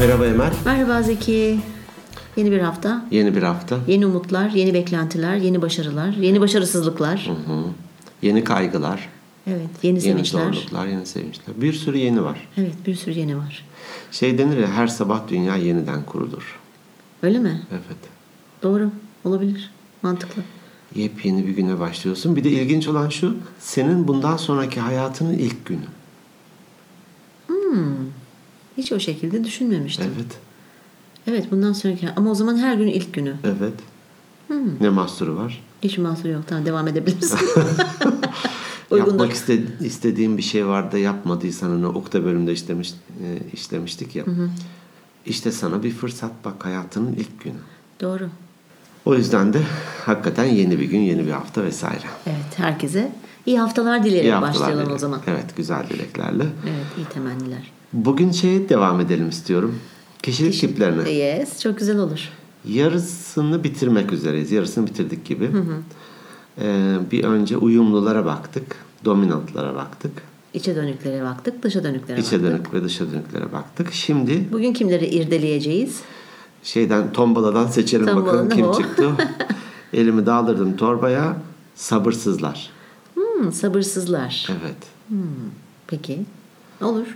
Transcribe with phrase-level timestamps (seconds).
[0.00, 0.52] Merhaba Emel.
[0.64, 1.60] Merhaba Zeki.
[2.36, 3.78] Yeni bir hafta, Yeni bir hafta.
[3.86, 7.30] yeni umutlar, yeni beklentiler, yeni başarılar, yeni başarısızlıklar.
[7.46, 7.64] Hı.
[8.22, 9.08] Yeni kaygılar,
[9.46, 10.52] Evet, yeni yeni sevinçler.
[10.52, 11.60] zorluklar, yeni sevinçler.
[11.60, 12.48] Bir sürü yeni var.
[12.56, 13.64] Evet, bir sürü yeni var.
[14.10, 16.58] Şey denir ya her sabah dünya yeniden kurulur.
[17.22, 17.62] Öyle mi?
[17.72, 18.00] Evet.
[18.62, 18.90] Doğru.
[19.24, 19.70] Olabilir.
[20.02, 20.42] Mantıklı.
[20.94, 22.36] Yepyeni bir güne başlıyorsun.
[22.36, 25.86] Bir de ilginç olan şu, senin bundan sonraki hayatının ilk günü.
[28.80, 30.06] Hiç o şekilde düşünmemiştim.
[30.16, 30.38] Evet.
[31.26, 33.36] Evet, bundan sonraki ama o zaman her gün ilk günü.
[33.44, 33.74] Evet.
[34.80, 35.62] Ne mahsuru var?
[35.82, 36.42] Hiç mahsur yok.
[36.46, 37.38] Tamam devam edebilirsin.
[38.96, 44.24] Yapmak iste, istediğin bir şey var da yapmadıysan onu okta bölümde işlemiş, e, işlemiştik ya.
[45.26, 47.58] İşte sana bir fırsat bak hayatının ilk günü.
[48.00, 48.28] Doğru.
[49.04, 49.62] O yüzden de
[50.06, 52.06] hakikaten yeni bir gün, yeni bir hafta vesaire.
[52.26, 53.12] Evet, herkese
[53.46, 54.94] iyi haftalar dileyerek İyi haftalar başlayalım dilerim.
[54.96, 55.20] o zaman.
[55.26, 56.44] Evet, güzel dileklerle.
[56.64, 57.79] Evet, iyi temenniler.
[57.92, 59.78] Bugün şeye devam edelim istiyorum.
[60.22, 61.10] Kişilik tiplerine.
[61.10, 62.28] Yes, çok güzel olur.
[62.68, 64.52] Yarısını bitirmek üzereyiz.
[64.52, 65.50] Yarısını bitirdik gibi.
[66.60, 68.76] Ee, bir önce uyumlulara baktık.
[69.04, 70.12] Dominantlara baktık.
[70.54, 72.42] İçe dönüklere baktık, dışa dönüklere İçe baktık.
[72.52, 73.92] dönük ve dışa dönüklere baktık.
[73.92, 76.00] Şimdi Bugün kimleri irdeleyeceğiz?
[76.62, 78.74] şeyden tombaladan seçelim bakalım kim o.
[78.74, 79.10] çıktı.
[79.92, 81.36] Elimi daldırdım torbaya.
[81.74, 82.70] Sabırsızlar.
[83.14, 84.48] Hmm, sabırsızlar.
[84.50, 84.76] Evet.
[85.86, 86.18] Peki.
[86.82, 87.06] Olur.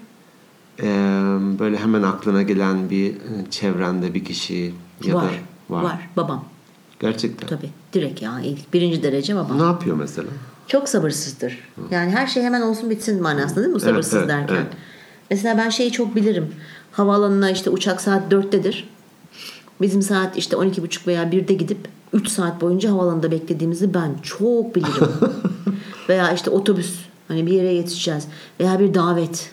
[1.58, 3.16] Böyle hemen aklına gelen bir e,
[3.50, 5.24] çevrende bir kişi ya var.
[5.70, 6.08] da var.
[6.16, 6.44] Babam.
[7.00, 7.48] Gerçekten.
[7.48, 7.70] Tabii.
[7.92, 8.40] Direkt ya.
[8.40, 9.58] ilk birinci derece babam.
[9.58, 10.28] Ne yapıyor mesela?
[10.66, 11.58] Çok sabırsızdır.
[11.90, 14.54] Yani her şey hemen olsun bitsin manasında değil mi Evet, sabırsız evet, derken?
[14.54, 14.66] evet.
[15.30, 16.54] Mesela ben şeyi çok bilirim.
[16.92, 18.84] Havaalanına işte uçak saat 4'tedir.
[19.80, 21.78] Bizim saat işte 12.30 veya 1'de gidip
[22.12, 25.08] 3 saat boyunca havaalanında beklediğimizi ben çok bilirim.
[26.08, 28.28] veya işte otobüs hani bir yere yetişeceğiz
[28.60, 29.50] veya bir davet.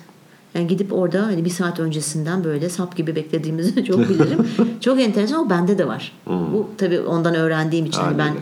[0.55, 4.47] Yani gidip orada hani bir saat öncesinden böyle sap gibi beklediğimizi çok bilirim.
[4.81, 6.12] çok enteresan ama bende de var.
[6.28, 8.34] Bu tabii ondan öğrendiğim için hani ben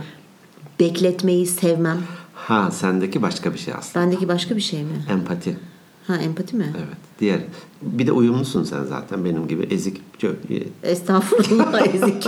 [0.79, 1.97] bekletmeyi sevmem.
[2.35, 4.05] Ha sendeki başka bir şey aslında.
[4.05, 4.93] Bendeki başka bir şey mi?
[5.09, 5.57] Empati.
[6.07, 6.73] Ha empati mi?
[6.77, 6.97] Evet.
[7.19, 7.39] Diğer.
[7.81, 10.01] Bir de uyumlusun sen zaten benim gibi ezik.
[10.19, 10.35] Çok-
[10.83, 12.27] Estağfurullah ezik.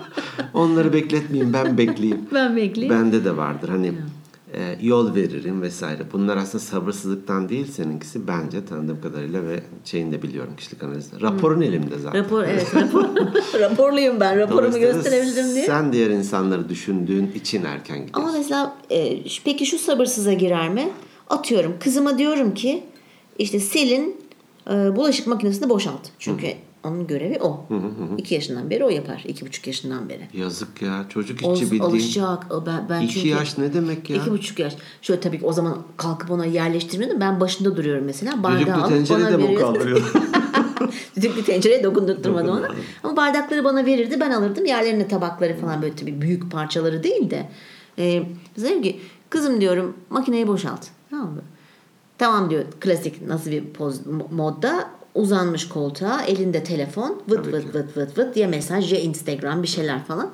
[0.54, 2.20] Onları bekletmeyeyim ben bekleyeyim.
[2.34, 2.94] ben bekleyeyim.
[2.96, 3.68] Bende de vardır.
[3.68, 3.92] Hani
[4.56, 6.02] e, yol veririm vesaire.
[6.12, 11.20] Bunlar aslında sabırsızlıktan değil seninkisi bence tanıdığım kadarıyla ve şeyini de biliyorum kişilik analizde.
[11.20, 12.24] Raporun elimde zaten.
[12.24, 13.04] Rapor evet rapor.
[13.60, 14.38] Raporluyum ben.
[14.38, 15.66] Raporumu gösterebilirim diye.
[15.66, 18.28] Sen diğer insanları düşündüğün için erken gidiyorsun.
[18.28, 20.88] Ama mesela e, peki şu sabırsıza girer mi?
[21.30, 22.84] Atıyorum kızıma diyorum ki
[23.38, 24.20] işte Selin
[24.70, 26.08] e, bulaşık makinesini boşalt.
[26.18, 26.46] Çünkü
[26.86, 27.66] onun görevi o.
[28.18, 29.24] İki yaşından beri o yapar.
[29.28, 30.28] iki buçuk yaşından beri.
[30.32, 31.06] Yazık ya.
[31.08, 31.82] Çocuk içi bildiğin.
[31.82, 32.46] alışacak.
[32.66, 34.16] Ben, ben İki çünkü, yaş ne demek ya?
[34.16, 34.76] İki buçuk yaş.
[35.02, 37.20] Şöyle tabii ki o zaman kalkıp ona yerleştirmiyordum.
[37.20, 38.42] Ben başında duruyorum mesela.
[38.42, 40.12] Bardağı alıp tencere bana de mi kaldırıyor?
[41.16, 42.68] Düdüklü tencereye dokundurtturmadı ona.
[43.02, 44.20] Ama bardakları bana verirdi.
[44.20, 44.64] Ben alırdım.
[44.64, 47.48] Yerlerine tabakları falan böyle tabii büyük parçaları değil de.
[47.98, 48.22] Ee,
[48.56, 50.86] dedim ki kızım diyorum makineyi boşalt.
[51.10, 51.42] Tamam mı?
[52.18, 57.78] Tamam diyor klasik nasıl bir poz modda uzanmış koltuğa elinde telefon vıt vıt ki.
[57.78, 60.30] vıt vıt vıt ya mesaj ya Instagram bir şeyler falan.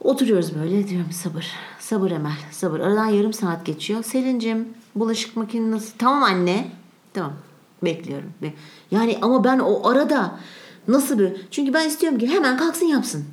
[0.00, 1.46] Oturuyoruz böyle diyorum sabır.
[1.78, 2.80] Sabır Emel sabır.
[2.80, 4.02] Aradan yarım saat geçiyor.
[4.02, 6.68] Selin'cim bulaşık makinesi tamam anne.
[7.14, 7.32] Tamam
[7.84, 8.30] bekliyorum.
[8.42, 8.52] Be-
[8.90, 10.38] Yani ama ben o arada
[10.88, 13.24] nasıl bir çünkü ben istiyorum ki hemen kalksın yapsın.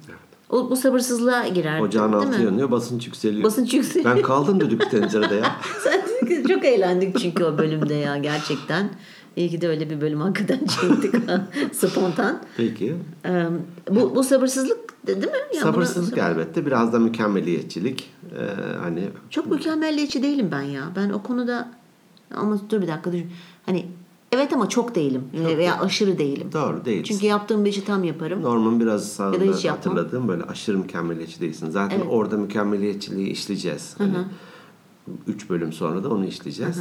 [0.49, 1.79] O, bu sabırsızlığa girer.
[1.79, 2.45] Ocağın değil altı mi?
[2.45, 3.43] yanıyor, basınç yükseliyor.
[3.43, 4.15] Basınç yükseliyor.
[4.15, 5.55] Ben kaldım düdüklü tencerede ya.
[5.83, 6.01] Sen
[6.47, 8.89] çok eğlendik çünkü o bölümde ya gerçekten.
[9.35, 11.15] İyi ki de öyle bir bölüm hakikaten çektik.
[11.73, 12.41] Spontan.
[12.57, 12.95] Peki.
[13.25, 13.45] Ee,
[13.89, 15.37] bu, bu sabırsızlık de- değil mi?
[15.55, 16.65] Ya Sabırsızlık bunu- elbette.
[16.65, 18.09] Biraz da mükemmeliyetçilik.
[18.39, 18.45] Ee,
[18.81, 20.83] hani Çok mükemmelliyetçi değilim ben ya.
[20.95, 21.71] Ben o konuda
[22.35, 23.27] ama dur bir dakika düşün.
[23.65, 23.85] Hani
[24.31, 26.49] evet ama çok değilim veya aşırı değilim.
[26.53, 27.03] doğru değil.
[27.03, 28.41] Çünkü yaptığım bir işi tam yaparım.
[28.41, 31.69] Norman biraz sağında Ya da hatırladığım böyle aşırı mükemmeliyetçi değilsin.
[31.69, 32.07] Zaten Evet.
[32.09, 33.95] orada mükemmeliyetçiliği işleyeceğiz.
[33.97, 34.13] Hani
[35.27, 36.77] üç bölüm sonra da onu işleyeceğiz.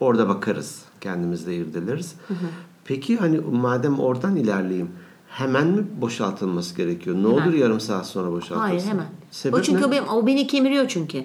[0.00, 0.82] Orada bakarız.
[1.00, 2.14] Kendimizde irdeleriz.
[2.84, 4.90] Peki hani madem oradan ilerleyeyim.
[5.28, 7.16] Hemen mi boşaltılması gerekiyor?
[7.16, 8.60] Ne olur yarım saat sonra boşaltılsın?
[8.60, 9.06] Hayır hemen.
[9.30, 9.86] Sebep o çünkü ne?
[9.86, 11.24] o, benim, o beni kemiriyor çünkü.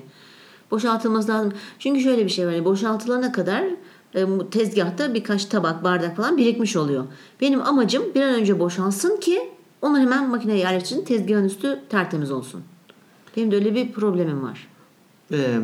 [0.71, 1.53] Boşaltılması lazım.
[1.79, 2.53] Çünkü şöyle bir şey var.
[2.53, 3.63] hani Boşaltılana kadar
[4.15, 7.05] e, tezgahta birkaç tabak, bardak falan birikmiş oluyor.
[7.41, 9.49] Benim amacım bir an önce boşalsın ki
[9.81, 11.05] onu hemen makineye yerleştirin.
[11.05, 12.63] Tezgahın üstü tertemiz olsun.
[13.37, 14.67] Benim de öyle bir problemim var.
[15.33, 15.59] Ee,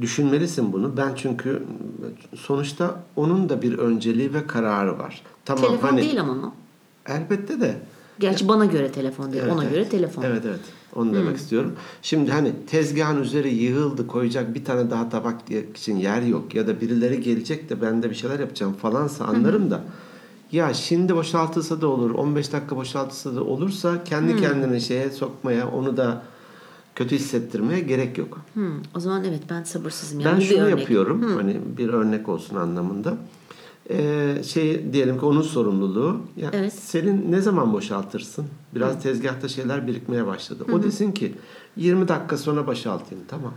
[0.00, 0.96] düşünmelisin bunu.
[0.96, 1.62] Ben çünkü
[2.36, 5.22] sonuçta onun da bir önceliği ve kararı var.
[5.44, 6.52] Tamam telefon hani değil ama o.
[7.12, 7.76] elbette de
[8.20, 9.42] Gerçi bana göre telefon değil.
[9.42, 9.74] Evet, Ona evet.
[9.74, 10.22] göre telefon.
[10.22, 10.60] Evet evet.
[10.96, 11.72] Onu demek istiyorum.
[12.02, 15.36] Şimdi hani tezgahın üzeri yığıldı koyacak bir tane daha tabak
[15.74, 19.70] için yer yok ya da birileri gelecek de ben de bir şeyler yapacağım falansa anlarım
[19.70, 19.80] da
[20.52, 25.96] Ya şimdi boşaltılsa da olur, 15 dakika boşaltılsa da olursa kendi kendine şeye sokmaya, onu
[25.96, 26.22] da
[26.94, 28.38] kötü hissettirmeye gerek yok.
[28.54, 30.20] Hmm, o zaman evet ben sabırsızım.
[30.20, 30.78] Yani Ben şunu örnek.
[30.80, 31.36] yapıyorum.
[31.36, 33.16] Hani bir örnek olsun anlamında.
[33.90, 36.20] Ee, şey diyelim ki onun sorumluluğu.
[36.36, 36.72] Ya Evet.
[36.72, 38.46] Senin ne zaman boşaltırsın?
[38.74, 40.64] Biraz tezgahta şeyler birikmeye başladı.
[40.72, 41.34] O desin ki
[41.76, 43.24] 20 dakika sonra boşaltayım.
[43.28, 43.52] Tamam.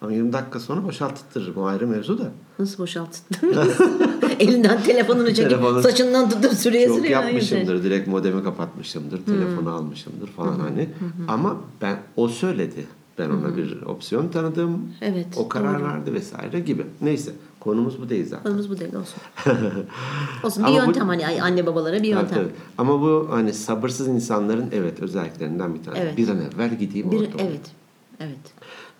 [0.00, 1.56] Ama 20 dakika sonra boşalttırırım.
[1.56, 2.30] O ayrı mevzu da.
[2.58, 3.24] Nasıl boşalttın?
[4.40, 7.22] Elinden telefonunu çekip Telefonu- saçından tutup sürüye Çok sürüyor.
[7.22, 7.82] yapmışımdır.
[7.84, 9.24] Direkt modemi kapatmışımdır.
[9.24, 10.88] Telefonu almışımdır falan hani.
[11.28, 12.86] Ama ben o söyledi.
[13.18, 14.88] Ben ona bir opsiyon tanıdım.
[15.00, 15.88] Evet, O karar doğru.
[15.88, 16.86] verdi vesaire gibi.
[17.00, 17.32] Neyse.
[17.60, 18.42] Konumuz bu değil zaten.
[18.44, 19.16] Konumuz bu değil olsun.
[20.44, 22.38] olsun bir Ama bu- yöntem hani anne babalara bir Evet, yöntem.
[22.42, 22.50] evet.
[22.78, 26.02] Ama bu hani sabırsız insanların evet özelliklerinden bir tanesi.
[26.02, 26.16] Evet.
[26.16, 27.28] Bir an evvel gideyim Bir, orada.
[27.38, 27.60] evet.
[28.20, 28.38] Evet.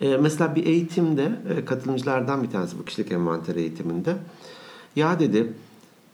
[0.01, 4.15] Ee, mesela bir eğitimde e, katılımcılardan bir tanesi bu kişilik envanteri eğitiminde
[4.95, 5.53] ya dedi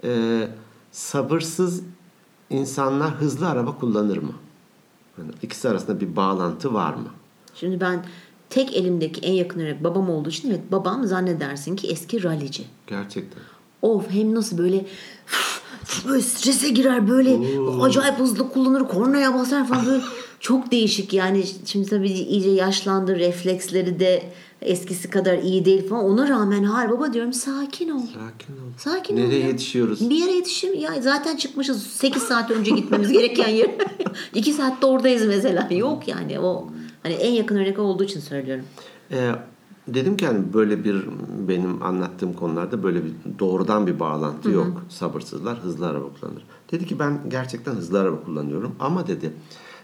[0.03, 0.47] e,
[0.91, 1.81] sabırsız
[2.49, 4.33] insanlar hızlı araba kullanır mı?
[5.17, 7.07] Yani ikisi arasında bir bağlantı var mı?
[7.55, 8.05] Şimdi ben
[8.49, 12.63] tek elimdeki en yakın örnek babam olduğu için evet babam zannedersin ki eski rallici.
[12.87, 13.43] Gerçekten.
[13.81, 14.85] Of hem nasıl böyle
[16.07, 17.39] böyle strese girer böyle
[17.81, 20.03] acayip hızlı kullanır kornaya basar falan böyle
[20.41, 24.23] çok değişik yani şimdi tabii iyice yaşlandı refleksleri de
[24.61, 27.99] eskisi kadar iyi değil falan ona rağmen hayır baba diyorum sakin ol.
[27.99, 28.71] Sakin ol.
[28.77, 29.19] Sakin ol.
[29.19, 30.09] Nereye yetişiyoruz?
[30.09, 33.71] Bir yere yetişim ya zaten çıkmışız 8 saat önce gitmemiz gereken yer.
[34.35, 35.67] 2 saatte oradayız mesela.
[35.71, 36.69] Yok yani o
[37.03, 38.65] hani en yakın örnek olduğu için söylüyorum.
[39.11, 39.31] Ee,
[39.87, 41.05] dedim ki hani böyle bir
[41.47, 44.85] benim anlattığım konularda böyle bir doğrudan bir bağlantı yok.
[44.89, 46.43] Sabırsızlar hızlı araba kullanır.
[46.71, 49.33] Dedi ki ben gerçekten hızlı araba kullanıyorum ama dedi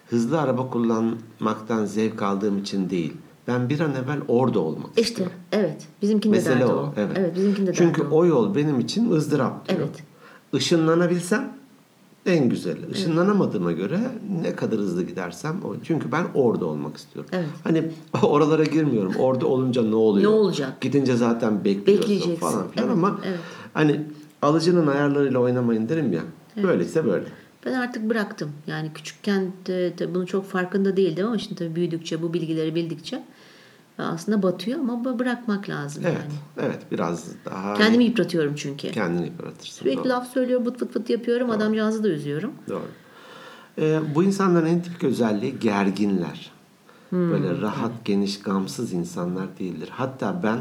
[0.10, 3.14] hızlı araba kullanmaktan zevk aldığım için değil.
[3.48, 5.36] Ben bir an evvel orada olmak İşte istiyorum.
[5.52, 6.76] evet bizimkinde Mesele derdi o.
[6.76, 6.94] o.
[6.98, 7.12] Evet.
[7.20, 8.18] Evet bizimkinde Çünkü derdi o.
[8.18, 9.80] o yol benim için ızdırap diyor.
[9.80, 10.04] Evet.
[10.54, 11.54] Işınlanabilsem
[12.26, 12.92] en güzeli.
[12.92, 14.00] Işınlanamadığıma göre
[14.42, 15.76] ne kadar hızlı gidersem o.
[15.84, 17.32] Çünkü ben orada olmak istiyorum.
[17.34, 17.48] Evet.
[17.64, 17.92] Hani
[18.24, 19.16] oralara girmiyorum.
[19.20, 20.32] Orada olunca ne oluyor?
[20.32, 20.82] Ne olacak?
[20.82, 23.40] Gidince zaten bekliyorsun falan filan Evet, ama evet.
[23.74, 24.02] hani
[24.42, 26.22] alıcının ayarlarıyla oynamayın derim ya.
[26.64, 27.26] Böyleyse böyle.
[27.68, 28.52] Ben artık bıraktım.
[28.68, 33.24] Yani küçükken de, de bunu çok farkında değildim ama şimdi tabii büyüdükçe bu bilgileri bildikçe
[33.98, 36.18] aslında batıyor ama bu- bırakmak lazım Evet.
[36.18, 36.68] yani.
[36.68, 36.80] Evet.
[36.92, 38.92] Biraz daha Kendimi yıpratıyorum çünkü.
[38.92, 39.80] kendini yıpratırsın.
[39.84, 40.10] Sürekli Doğru.
[40.10, 41.50] laf söylüyor, bıt fıt fıt yapıyorum.
[41.50, 42.52] Adamcağızı da üzüyorum.
[42.70, 42.86] Doğru.
[43.80, 46.52] Ee, bu insanların en tipik özelliği gerginler.
[47.10, 47.32] Hmm.
[47.32, 49.90] Böyle rahat, geniş, gamsız insanlar değildir.
[49.92, 50.58] Hatta ben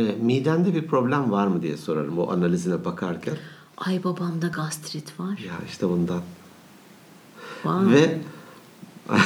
[0.00, 3.34] e, midende bir problem var mı diye sorarım o analizine bakarken.
[3.76, 5.38] Ay babamda gastrit var.
[5.38, 6.20] Ya işte bundan.
[7.64, 7.90] Vay.
[7.90, 8.18] Ve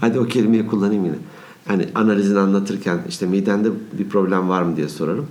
[0.00, 1.18] hadi o kelimeyi kullanayım yine.
[1.66, 5.26] Hani analizini anlatırken işte midende bir problem var mı diye sorarım.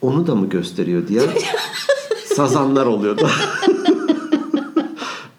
[0.00, 1.22] Onu da mı gösteriyor diye
[2.36, 3.24] sazanlar oluyordu.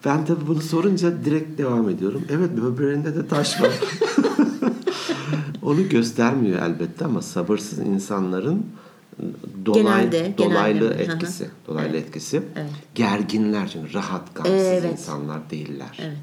[0.06, 2.22] ben tabii bunu sorunca direkt devam ediyorum.
[2.30, 3.72] Evet böbreğinde de taş var.
[5.62, 8.66] Onu göstermiyor elbette ama sabırsız insanların
[9.66, 11.04] dolay, Genelde, dolaylı genelde.
[11.04, 12.44] Etkisi, dolaylı etkisi.
[12.56, 12.70] Evet.
[12.96, 14.92] Gerginler çünkü rahat, gamsız Evet.
[14.92, 15.98] insanlar değiller.
[16.02, 16.18] Evet.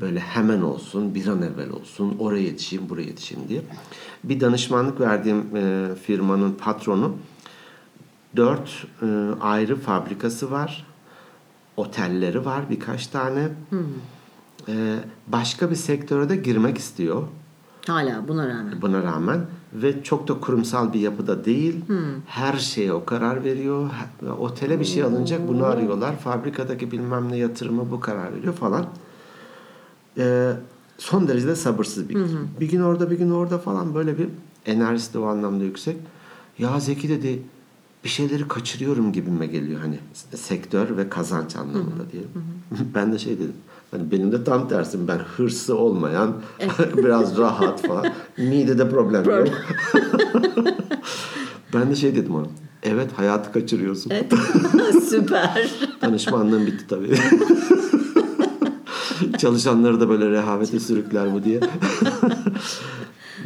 [0.00, 3.62] Böyle hemen olsun, bir an evvel olsun, oraya yetişeyim, buraya yetişeyim diye.
[4.24, 7.16] Bir danışmanlık verdiğim e, firmanın patronu
[8.36, 9.06] dört e,
[9.40, 10.86] ayrı fabrikası var.
[11.76, 13.48] Otelleri var birkaç tane.
[14.68, 14.96] E,
[15.28, 17.22] başka bir sektöre de girmek istiyor
[17.86, 18.82] Hala buna rağmen.
[18.82, 19.40] buna rağmen
[19.74, 21.76] ve çok da kurumsal bir yapıda değil.
[22.26, 23.90] Her şeye o karar veriyor.
[24.38, 26.16] Otele bir şey alınacak bunu arıyorlar.
[26.18, 28.86] Fabrikadaki bilmem ne yatırımı bu karar veriyor falan.
[30.18, 30.52] Ee,
[30.98, 32.32] son derece de sabırsız bir kız.
[32.60, 34.28] Bir gün orada bir gün orada falan böyle bir
[34.66, 35.96] enerjisi de o anlamda yüksek.
[36.58, 37.42] Ya Zeki dedi
[38.04, 39.98] bir şeyleri kaçırıyorum gibime geliyor hani
[40.34, 42.22] sektör ve kazanç anlamında diye.
[42.94, 43.56] ben de şey dedim.
[43.94, 46.34] Hani benim de tam tersim ben hırsı olmayan
[46.96, 48.06] biraz rahat falan.
[48.36, 49.48] Midede problem yok.
[51.74, 52.46] ben de şey dedim ona.
[52.82, 54.10] Evet hayatı kaçırıyorsun.
[54.10, 54.32] Evet.
[55.08, 55.70] Süper.
[56.02, 57.16] Danışmanlığım bitti tabii.
[59.38, 61.60] Çalışanları da böyle rehavete sürükler bu diye.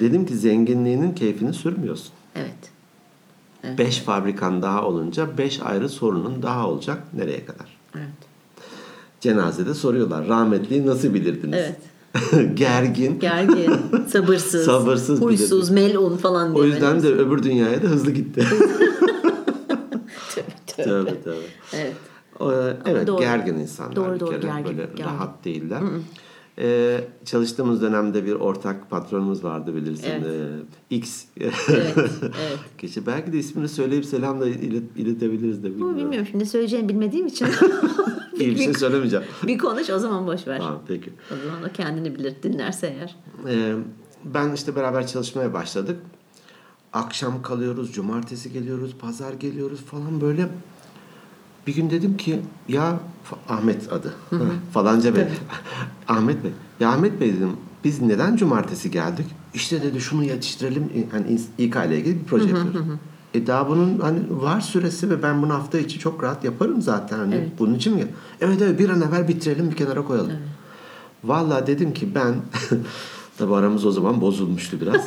[0.01, 2.13] Dedim ki zenginliğinin keyfini sürmüyorsun.
[2.35, 3.79] Evet.
[3.79, 7.03] Beş fabrikan daha olunca beş ayrı sorunun daha olacak.
[7.15, 7.78] Nereye kadar?
[9.21, 10.29] Cenazede soruyorlar.
[10.29, 11.59] Rahmetliyi nasıl bilirdiniz?
[11.59, 11.77] Evet.
[12.59, 13.19] Gergin.
[13.21, 13.73] Gergin,
[14.09, 16.67] sabırsız, Sabırsız huysuz, melun falan O diye.
[16.73, 18.45] yüzden de öbür dünyaya da hızlı gitti.
[20.67, 20.85] Tövbe, tövbe.
[21.11, 21.37] tövbe tövbe.
[21.73, 21.93] Evet.
[22.41, 22.45] Ee,
[22.91, 23.21] Evet doğru.
[23.21, 25.05] gergin insanlar Doğru, bir doğru, kere gergin, böyle gergin.
[25.05, 25.81] rahat değiller.
[26.61, 30.11] Ee, çalıştığımız dönemde bir ortak patronumuz vardı bilirsin.
[30.11, 30.27] Evet.
[30.91, 31.25] Ee, X.
[31.41, 31.55] Evet,
[32.23, 32.33] evet.
[32.79, 35.99] Kişi belki de ismini söyleyip selam da ilet- iletebiliriz de Ama bilmiyorum.
[35.99, 37.47] bilmiyorum şimdi söyleyeceğini bilmediğim için.
[38.41, 39.25] İyi bir şey söylemeyeceğim.
[39.47, 40.59] bir konuş o zaman boş ver.
[40.59, 41.11] Tamam peki.
[41.33, 43.17] O zaman o kendini bilir dinlerse eğer.
[43.49, 43.75] Ee,
[44.25, 45.97] ben işte beraber çalışmaya başladık.
[46.93, 50.49] Akşam kalıyoruz, cumartesi geliyoruz, pazar geliyoruz falan böyle.
[51.67, 53.01] Bir gün dedim ki ya
[53.49, 54.15] Ahmet adı
[54.73, 55.25] falanca bey.
[56.09, 56.51] Ahmet Bey.
[56.81, 57.53] Ya Ahmet Bey dedim
[57.85, 59.27] biz neden cumartesi geldik?
[59.55, 60.93] İşte dedi şunu yetiştirelim.
[61.11, 62.81] Hani İK ile ilgili bir proje yapıyoruz.
[63.35, 67.19] E daha bunun hani var süresi ve ben bunu hafta içi çok rahat yaparım zaten.
[67.19, 67.49] Hani Evet.
[67.59, 68.07] Bunun için mi?
[68.41, 70.33] Evet evet bir an evvel bitirelim bir kenara koyalım.
[71.25, 72.35] Vallahi dedim ki ben
[73.39, 75.03] tabi aramız o zaman bozulmuştu biraz.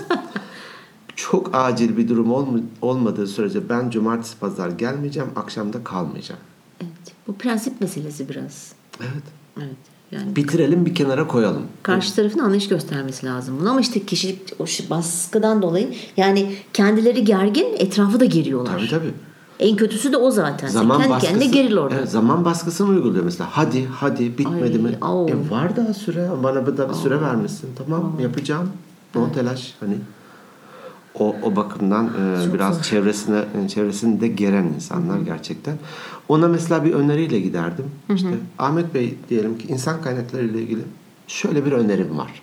[1.15, 6.41] Çok acil bir durum olm- olmadığı sürece ben cumartesi pazar gelmeyeceğim, akşamda kalmayacağım.
[6.81, 7.15] Evet.
[7.27, 8.71] Bu prensip meselesi biraz.
[8.99, 9.23] Evet.
[9.57, 9.75] Evet.
[10.11, 11.63] Yani Bitirelim bir kenara koyalım.
[11.83, 13.57] karşı tarafın anlayış göstermesi lazım.
[13.59, 18.77] Bunu ama işte kişilik o baskıdan dolayı yani kendileri gergin etrafı da geriyorlar.
[18.77, 19.13] Tabii tabii.
[19.59, 20.67] En kötüsü de o zaten.
[20.67, 21.95] Sen Zaman kendi baskısı, kendine geril orada.
[21.95, 23.49] Evet, zaman baskısını uyguluyor mesela.
[23.53, 24.97] Hadi hadi bitmedi Ay, mi?
[25.01, 25.29] au.
[25.29, 26.29] E var daha süre.
[26.43, 27.69] Bana bir da bir süre vermişsin.
[27.77, 28.69] Tamam yapacağım.
[29.15, 29.95] No telaş hani.
[31.19, 32.83] O, o bakımdan e, biraz zor.
[32.83, 35.77] çevresine e, çevresinde geren insanlar gerçekten.
[36.29, 37.85] Ona mesela bir öneriyle giderdim.
[38.15, 40.81] İşte Ahmet Bey diyelim ki insan kaynakları ile ilgili
[41.27, 42.41] şöyle bir önerim var.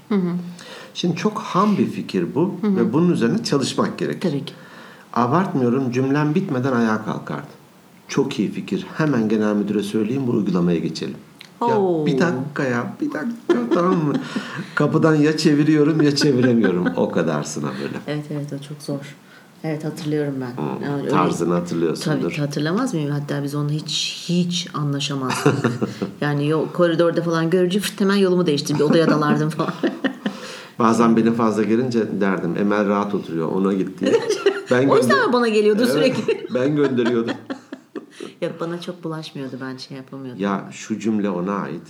[0.94, 4.30] Şimdi çok ham bir fikir bu ve bunun üzerine çalışmak gerekir.
[4.30, 4.52] Tabii ki.
[5.12, 7.46] Abartmıyorum cümlem bitmeden ayağa kalkardı.
[8.08, 8.86] Çok iyi fikir.
[8.96, 11.16] Hemen genel müdüre söyleyeyim bu uygulamaya geçelim.
[11.60, 12.06] Ya Oo.
[12.06, 14.12] bir dakika ya bir dakika tamam mı?
[14.74, 16.86] Kapıdan ya çeviriyorum ya çeviremiyorum.
[16.96, 17.98] O kadarsına böyle.
[18.06, 19.16] Evet evet o çok zor.
[19.64, 20.62] Evet hatırlıyorum ben.
[20.86, 22.30] Yani öyle- Tarzını Tabii hatırlıyorsundur.
[22.30, 23.10] ki hatırlamaz mıyım?
[23.10, 25.54] Hatta biz onunla hiç hiç anlaşamazdık.
[26.20, 28.78] yani yol, koridorda falan görünce hemen yolumu değiştirdim.
[28.78, 29.72] Bir odaya dalardım falan.
[30.78, 34.12] Bazen beni fazla gelince derdim Emel rahat oturuyor ona git diye.
[34.70, 36.46] Ben o yüzden gönder- bana geliyordu Evet, sürekli?
[36.54, 37.34] ben gönderiyordum.
[38.42, 39.56] Yok bana çok bulaşmıyordu.
[39.60, 40.42] Ben şey yapamıyordum.
[40.42, 41.82] Ya şu cümle ona ait.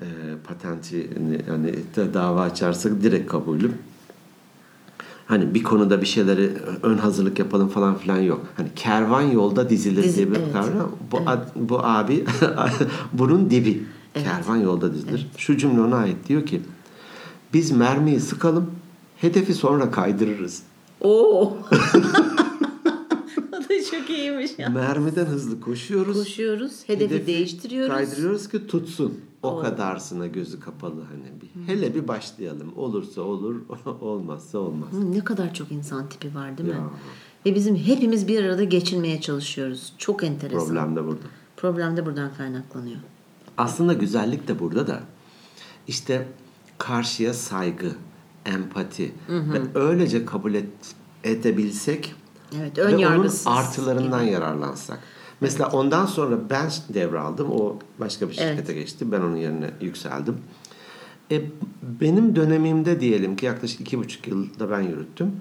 [0.00, 0.04] E,
[0.48, 1.10] patenti
[1.48, 1.74] yani
[2.14, 3.78] dava açarsak direkt kabulüm.
[5.26, 8.46] Hani bir konuda bir şeyleri ön hazırlık yapalım falan filan yok.
[8.56, 10.52] Hani kervan yolda dizilir Dizi- diye bir evet.
[10.52, 10.90] kavram.
[11.12, 12.24] Bu, ad- bu abi
[13.12, 13.84] bunun dibi.
[14.14, 15.26] Kervan yolda dizilir.
[15.36, 16.60] Şu cümle ona ait diyor ki
[17.54, 18.70] biz mermiyi sıkalım
[19.16, 20.62] hedefi sonra kaydırırız.
[21.00, 21.56] Oo.
[23.90, 24.68] çok iyiymiş ya.
[24.68, 26.18] Mermiden hızlı koşuyoruz.
[26.18, 26.72] Koşuyoruz.
[26.86, 27.94] Hedefi, değiştiriyoruz.
[27.94, 29.20] Kaydırıyoruz ki tutsun.
[29.42, 31.72] O kadarsına gözü kapalı hani bir.
[31.72, 32.72] Hele bir başlayalım.
[32.76, 33.60] Olursa olur,
[34.00, 34.88] olmazsa olmaz.
[34.92, 36.74] Hı, Ne kadar çok insan tipi var değil mi?
[36.74, 36.90] Ya.
[37.46, 39.92] Ve bizim hepimiz bir arada geçinmeye çalışıyoruz.
[39.98, 40.66] Çok enteresan.
[40.66, 41.26] Problem de burada.
[41.56, 42.96] Problem de buradan kaynaklanıyor.
[43.58, 45.00] Aslında güzellik de burada da.
[45.88, 46.28] İşte
[46.78, 47.92] karşıya saygı,
[48.46, 50.68] empati ve öylece kabul et,
[51.24, 52.14] edebilsek
[52.58, 53.46] Evet, ve ön onun yargısız.
[53.46, 54.98] artılarından yararlansak.
[55.40, 57.50] Mesela ondan sonra ben devraldım.
[57.50, 58.74] O başka bir şirkete Evet.
[58.74, 59.12] geçti.
[59.12, 60.36] Ben onun yerine yükseldim.
[61.30, 61.42] E,
[61.82, 65.32] benim dönemimde diyelim ki yaklaşık iki buçuk yılda ben yürüttüm.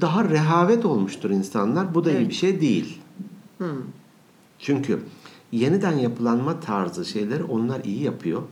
[0.00, 1.94] Daha rehavet olmuştur insanlar.
[1.94, 3.00] Bu da iyi bir şey değil.
[4.58, 5.00] Çünkü
[5.52, 8.42] yeniden yapılanma tarzı şeyleri onlar iyi yapıyor.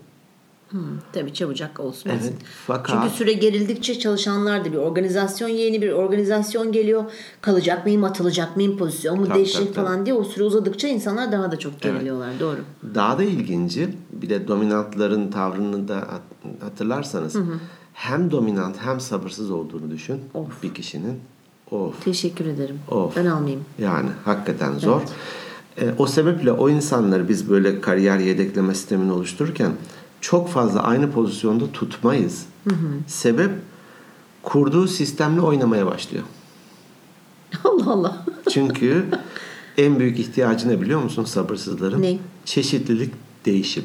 [0.69, 0.79] Hı,
[1.13, 2.11] tabii çabucak olsun.
[2.11, 2.33] Evet,
[2.67, 7.05] fakat- Çünkü süre gerildikçe çalışanlar da bir organizasyon yeni bir organizasyon geliyor.
[7.41, 9.87] Kalacak mıyım, atılacak mıyım, pozisyon mu değişecek tabii.
[9.87, 12.31] falan diye o süre uzadıkça insanlar daha da çok geriliyorlar.
[12.41, 12.59] Doğru.
[12.95, 17.37] Daha da ilginci bir de dominantların tavrını da hat- hatırlarsanız
[17.93, 20.63] hem dominant hem sabırsız olduğunu düşün Of.
[20.63, 21.21] bir kişinin.
[21.71, 22.05] Of.
[22.05, 22.79] Teşekkür ederim.
[22.91, 23.17] Of.
[23.17, 23.65] Ben almayayım.
[23.79, 25.03] Yani hakikaten zor.
[25.81, 29.73] E, o sebeple o insanları biz böyle kariyer yedekleme sistemini oluştururken
[30.21, 32.47] çok fazla aynı pozisyonda tutmayız.
[33.07, 33.51] Sebep
[34.43, 36.25] kurduğu sistemle oynamaya başlıyor.
[37.65, 38.25] Allah Allah.
[38.51, 39.05] Çünkü
[39.79, 42.03] en büyük ihtiyacı ne biliyor musun sabırsızların?
[42.03, 42.19] Ne?
[42.45, 43.15] Çeşitlilik,
[43.47, 43.85] değişim.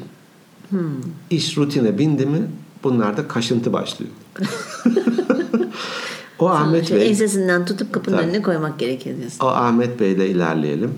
[1.30, 2.42] İş rutine bindi mi
[2.82, 4.12] bunlarda kaşıntı başlıyor.
[6.38, 8.26] o Ahmet Şöyle Bey, Ensesinden tutup kapının Tabii.
[8.26, 9.38] önüne koymak gerekiyor diyorsun.
[9.44, 10.94] o Ahmet Bey ile ilerleyelim.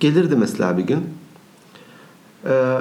[0.00, 1.04] Gelirdi mesela bir gün.
[2.46, 2.78] Ee,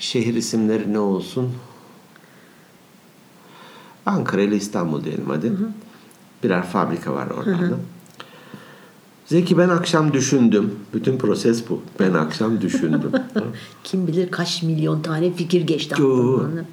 [0.00, 1.52] şehir isimleri ne olsun?
[4.06, 5.52] Ankara ile İstanbul diyelim hadi.
[6.42, 7.76] Birer fabrika var oralarda.
[9.26, 10.74] Zeki ben akşam düşündüm.
[10.94, 11.82] Bütün proses bu.
[12.00, 13.12] Ben akşam düşündüm.
[13.84, 16.64] Kim bilir kaç milyon tane fikir geçti aklımdan.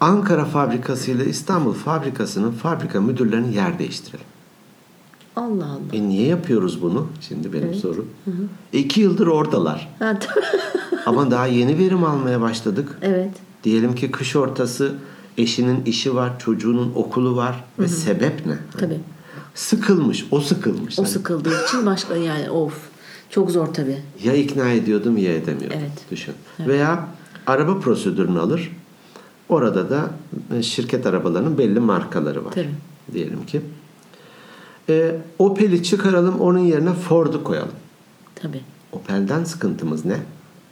[0.00, 4.26] Ankara fabrikası ile İstanbul fabrikasının fabrika müdürlerini yer değiştirelim.
[5.36, 5.80] Allah Allah.
[5.92, 7.06] E niye yapıyoruz bunu?
[7.28, 8.06] Şimdi benim sorum.
[8.72, 9.88] İki yıldır oradalar.
[9.98, 10.50] Ha, tamam.
[11.06, 12.98] Ama daha yeni verim almaya başladık.
[13.02, 13.30] evet.
[13.64, 14.94] Diyelim ki kış ortası
[15.38, 18.58] eşinin işi var, çocuğunun okulu var ve sebep ne?
[18.78, 19.00] Tabii.
[19.54, 20.98] Sıkılmış, o sıkılmış.
[20.98, 22.74] O Hani sıkıldığı için başka yani of.
[23.30, 23.98] Çok zor tabii.
[24.24, 25.78] ya ikna ediyordum ya edemiyordum.
[25.80, 25.90] Evet.
[26.10, 26.34] Düşün.
[26.60, 27.08] Veya
[27.46, 28.72] araba prosedürünü alır.
[29.48, 30.10] Orada da
[30.56, 32.52] e, şirket arabalarının belli markaları var.
[32.52, 32.74] Tabii.
[33.12, 33.60] Diyelim ki.
[34.88, 37.72] E, Opel'i çıkaralım onun yerine Ford'u koyalım.
[38.34, 38.60] Tabii.
[38.92, 40.16] Opel'den sıkıntımız ne?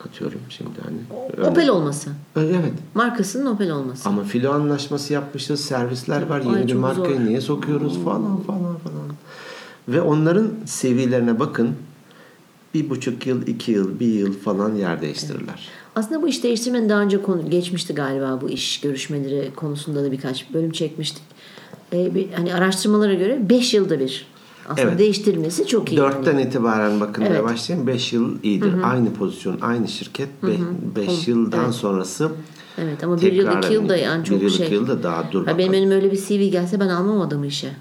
[0.06, 1.20] Atıyorum şimdi hani.
[1.36, 2.10] Öyle- Opel olması.
[2.36, 2.72] E, Evet.
[2.94, 4.08] Markasının Opel olması.
[4.08, 7.24] Ama filo anlaşması yapmışız, servisler var, Ay, yeni bir markayı zor.
[7.24, 9.08] niye sokuyoruz falan falan falan.
[9.88, 11.70] Ve onların seviyelerine bakın.
[12.74, 15.68] Bir buçuk yıl, iki yıl, bir yıl falan yer değiştirirler.
[15.96, 20.54] Aslında bu iş değiştirmenin daha önce konu, geçmişti galiba bu iş görüşmeleri konusunda da birkaç
[20.54, 21.22] bölüm çekmiştik.
[21.94, 24.26] Ee, bir, hani araştırmalara göre 5 yılda bir
[24.68, 24.98] aslında Evet.
[24.98, 25.96] değiştirilmesi çok iyi.
[25.98, 26.12] yani.
[26.12, 27.44] Dörtten itibaren bakın Evet.
[27.44, 27.86] başlayın.
[27.86, 28.72] Beş yıl iyidir.
[28.84, 30.28] Aynı pozisyon, aynı şirket.
[30.42, 30.52] Be,
[30.96, 32.28] beş yıldan sonrası
[32.78, 34.72] Evet ama bir yıl iki yılda yani çok bir yıl şey.
[34.72, 37.76] yılda daha dur Ha, benim önüme öyle bir CV gelse ben almam adamı işe.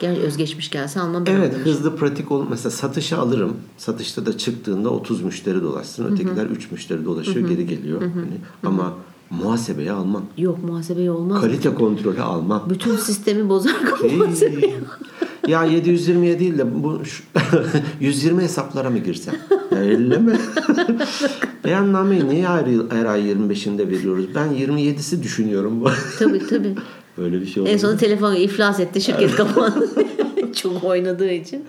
[0.00, 1.70] Gel özgeçmiş gelse almam Evet adamı işe.
[1.70, 2.46] hızlı pratik ol.
[2.50, 3.56] Mesela satışa alırım.
[3.78, 6.12] Satışta da çıktığında 30 müşteri dolaşsın.
[6.12, 8.00] Ötekiler 3 müşteri dolaşıyor geri geliyor.
[8.00, 8.92] Hani, ama
[9.30, 10.22] muhasebeye almam.
[10.38, 11.40] Yok muhasebeye olmaz.
[11.40, 12.62] Kalite kontrolü almam.
[12.70, 13.74] Bütün sistemi bozar
[14.16, 14.74] muhasebeye.
[15.48, 17.22] ya 720'ye değil de bu şu-
[18.00, 19.34] 120 hesaplara mı girsem?
[19.72, 20.36] Ya 50 mi?
[21.64, 24.26] Beyannameyi niye her, yıl, her ay 25'inde veriyoruz?
[24.34, 25.80] Ben 27'si düşünüyorum.
[25.80, 25.90] bu.
[26.18, 26.74] tabii tabii.
[27.18, 27.78] Böyle bir şey En oldu.
[27.78, 29.88] sonunda telefon iflas etti şirket kapandı.
[30.54, 31.64] çok oynadığı için.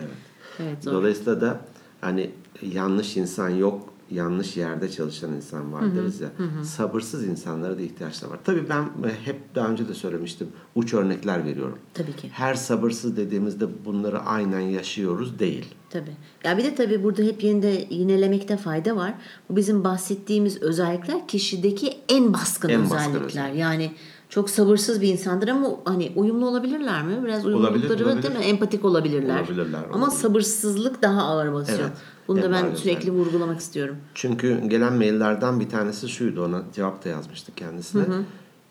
[0.59, 0.77] Evet.
[0.83, 0.91] zor.
[0.93, 1.59] Dolayısıyla da
[2.01, 2.29] hani
[2.73, 6.29] yanlış insan yok, yanlış yerde çalışan insan var deriz ya.
[6.63, 8.39] Sabırsız insanlara da ihtiyaçlar var.
[8.43, 10.47] Tabii ben hep daha önce de söylemiştim.
[10.75, 11.77] Uç örnekler veriyorum.
[11.93, 12.29] Tabii ki.
[12.33, 15.65] Her sabırsız dediğimizde bunları aynen yaşıyoruz değil.
[15.89, 16.11] Tabii.
[16.43, 19.13] Ya bir de tabii burada hep yenide yinelemekte fayda var.
[19.49, 23.25] Bu bizim bahsettiğimiz özellikler kişideki en baskın En baskın özellikler.
[23.43, 23.59] özellik.
[23.59, 23.91] Yani
[24.35, 27.23] çok sabırsız bir insandır ama hani uyumlu olabilirler mi?
[27.23, 28.23] Biraz uyumlulukları Olabilir, olabilir.
[28.23, 28.43] değil mi?
[28.43, 29.39] Empatik olabilirler.
[29.39, 30.17] Olabilirler, Ama olabilir.
[30.21, 31.79] sabırsızlık daha ağır basıyor.
[31.79, 31.91] Evet.
[32.27, 33.95] Bunu da En ben bariz sürekli vurgulamak istiyorum.
[34.13, 38.03] Çünkü gelen maillerden bir tanesi şuydu ona cevap da yazmıştık kendisine.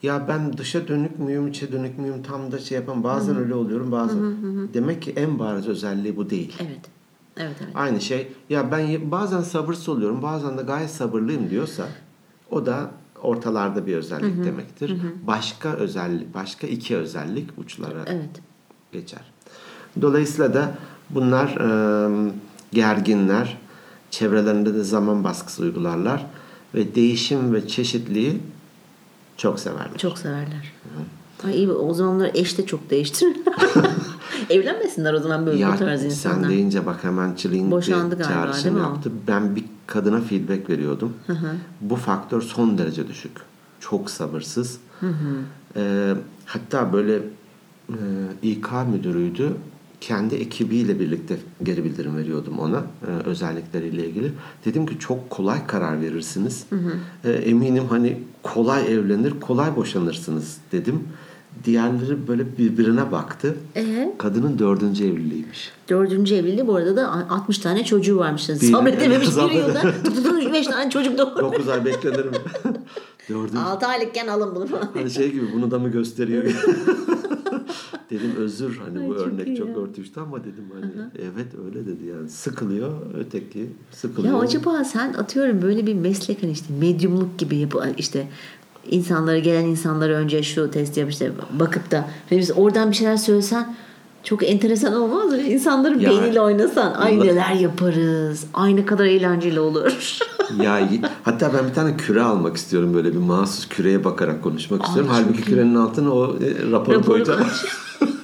[0.03, 3.91] Ya ben dışa dönük müyüm, içe dönük müyüm tam da şey yapan bazen öyle oluyorum
[3.91, 4.19] bazen.
[4.73, 6.55] Demek ki en bariz özelliği bu değil.
[6.59, 6.81] Evet.
[7.37, 7.71] Evet evet.
[7.75, 11.87] Aynı şey ya ben bazen sabırsız oluyorum bazen de gayet sabırlıyım diyorsa
[12.51, 14.97] o da ortalarda bir özellik demektir.
[15.27, 18.29] Başka özellik, başka iki özellik uçlara Evet.
[18.91, 19.21] geçer.
[20.01, 20.75] Dolayısıyla da
[21.09, 22.31] bunlar e,
[22.73, 23.57] gerginler,
[24.11, 26.25] çevrelerinde de zaman baskısı uygularlar
[26.75, 28.41] ve değişim ve çeşitliği
[29.37, 29.97] çok severler.
[29.97, 30.73] Çok severler.
[31.45, 33.37] Ay iyi o zamanlar eş de çok değiştirir.
[34.49, 36.49] Evlenmesinler o zaman böyle bu Ya tarz sen insanlar.
[36.49, 39.11] deyince bak hemen çılıyın Boşandı bir galiba, çağrışım yaptı.
[39.27, 41.13] Ben bir kadına feedback veriyordum.
[41.81, 43.31] Bu faktör son derece düşük.
[43.79, 44.77] Çok sabırsız.
[45.75, 46.13] Ee,
[46.45, 47.15] hatta böyle
[47.89, 47.97] e,
[48.41, 49.51] İK müdürüydü.
[50.01, 54.31] Kendi ekibiyle birlikte geri bildirim veriyordum ona e, özellikleriyle ilgili.
[54.65, 56.65] Dedim ki çok kolay karar verirsiniz.
[57.23, 61.03] E, eminim hani kolay evlenir, kolay boşanırsınız dedim.
[61.65, 63.55] Diğerleri böyle birbirine baktı.
[63.75, 64.13] Ee?
[64.17, 65.71] Kadının dördüncü evliliğiymiş.
[65.89, 68.49] Dördüncü evliliği bu arada da 60 tane çocuğu varmış.
[68.49, 68.67] Değil mi?
[68.67, 70.53] Sabredememiş bir yılda.
[70.53, 71.39] 5 tane çocuk doğurdu.
[71.39, 72.37] 9 ay beklenir mi?
[73.29, 73.57] Dördüncü.
[73.59, 74.89] 6 aylıkken alın bunu falan.
[74.93, 76.43] Hani şey gibi bunu da mı gösteriyor?
[78.09, 79.75] dedim özür hani Ay, bu çok örnek çok ya.
[79.75, 84.33] örtüştü ama dedim hani evet öyle dedi yani sıkılıyor öteki sıkılıyor.
[84.33, 88.27] Ya acaba sen atıyorum böyle bir meslek hani işte medyumluk gibi yapı işte
[88.91, 93.17] insanlara gelen insanlara önce şu test yap işte bakıp da hani biz oradan bir şeyler
[93.17, 93.75] söylesen
[94.23, 95.37] çok enteresan olmaz mı?
[95.37, 98.45] İnsanların Ya, beyniyle oynasan ay neler yaparız.
[98.53, 100.17] Ay ne kadar eğlenceli olur.
[100.63, 100.89] ya
[101.23, 105.11] hatta ben bir tane küre almak istiyorum böyle bir mahsus küreye bakarak konuşmak istiyorum.
[105.11, 105.45] çok Halbuki iyi.
[105.45, 107.41] kürenin altına o e, raporu Raporu koyacağım.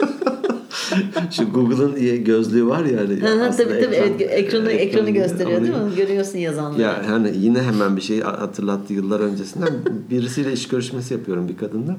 [1.32, 3.20] Şu Google'ın gözlüğü var ya hani.
[3.20, 5.96] Tabii tabii evet, ekranı, ekranı ekranı- gösteriyor değil mi?
[5.98, 6.82] Görüyorsun yazanları.
[6.82, 9.70] Ya hani yine hemen bir şey hatırlattı yıllar öncesinden.
[10.10, 11.98] Birisiyle iş görüşmesi yapıyorum bir kadınla.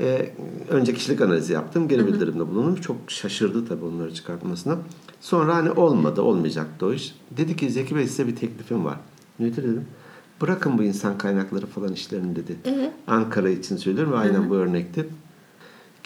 [0.00, 0.30] Ee,
[0.68, 1.88] önce kişilik analizi yaptım.
[1.88, 2.74] Geri bildirimde bulundum.
[2.74, 4.78] Çok şaşırdı tabii onları çıkartmasına.
[5.20, 7.14] Sonra hani olmadı, olmayacaktı o iş.
[7.36, 8.96] Dedi ki Zeki Bey size bir teklifim var.
[9.40, 9.84] Nedir dedim.
[10.40, 12.56] Bırakın bu insan kaynakları falan işlerini dedi.
[13.06, 15.08] Ankara için söylüyorum ve aynen bu örnekti.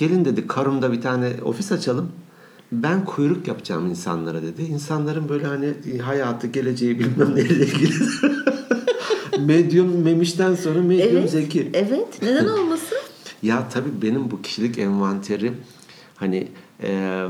[0.01, 2.09] Gelin dedi Karum'da bir tane ofis açalım.
[2.73, 4.63] Ben kuyruk yapacağım insanlara dedi.
[4.63, 7.95] İnsanların böyle hani hayatı, geleceği bilmem neyle ilgili.
[9.47, 11.31] medyum Memiş'ten sonra medyum Evet.
[11.31, 11.71] Zeki.
[11.75, 12.23] Evet.
[12.23, 12.99] Neden olmasın?
[13.43, 15.53] Ya tabii benim bu kişilik envanteri
[16.17, 16.49] hani
[16.83, 17.25] e,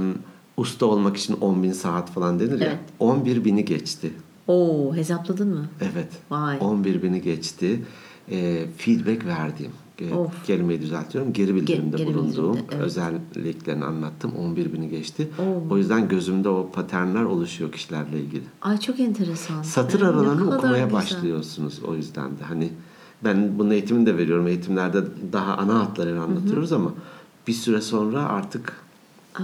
[0.56, 2.66] usta olmak için 10 bin saat falan denir ya.
[2.66, 2.78] Evet.
[2.98, 4.10] 11 bini geçti.
[4.46, 5.68] Oo hesapladın mı?
[5.80, 6.08] Evet.
[6.30, 6.56] Vay.
[6.60, 7.82] 11 bini geçti.
[8.30, 10.46] e, feedback verdiğim e, Of.
[10.46, 11.32] kelimeyi düzeltiyorum.
[11.32, 12.84] Geri bildirimde geri bulunduğum bildirimde, evet.
[12.84, 14.32] özelliklerini anlattım.
[14.38, 15.28] 11 bini geçti.
[15.38, 15.74] Oo.
[15.74, 18.42] O yüzden gözümde o paternler oluşuyor kişilerle ilgili.
[18.62, 19.62] Ay çok enteresan.
[19.62, 20.92] Satır Yani aralarını okumaya güzel.
[20.92, 22.44] başlıyorsunuz o yüzden de.
[22.48, 22.72] Hani
[23.24, 24.46] ben bunun eğitimini de veriyorum.
[24.46, 26.92] Eğitimlerde daha ana hatlarını anlatıyoruz ama
[27.48, 28.76] bir süre sonra artık
[29.34, 29.42] Aa,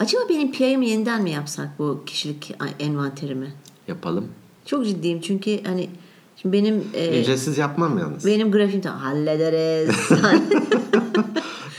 [0.00, 3.52] acaba benim PI'mi yeniden mi yapsak bu kişilik envanterimi?
[3.88, 4.24] yapalım.
[4.66, 5.88] Çok ciddiyim çünkü hani
[6.42, 8.26] şimdi benim e, Ücretsiz yapmam yalnız.
[8.26, 9.96] benim grafiğimde hallederiz.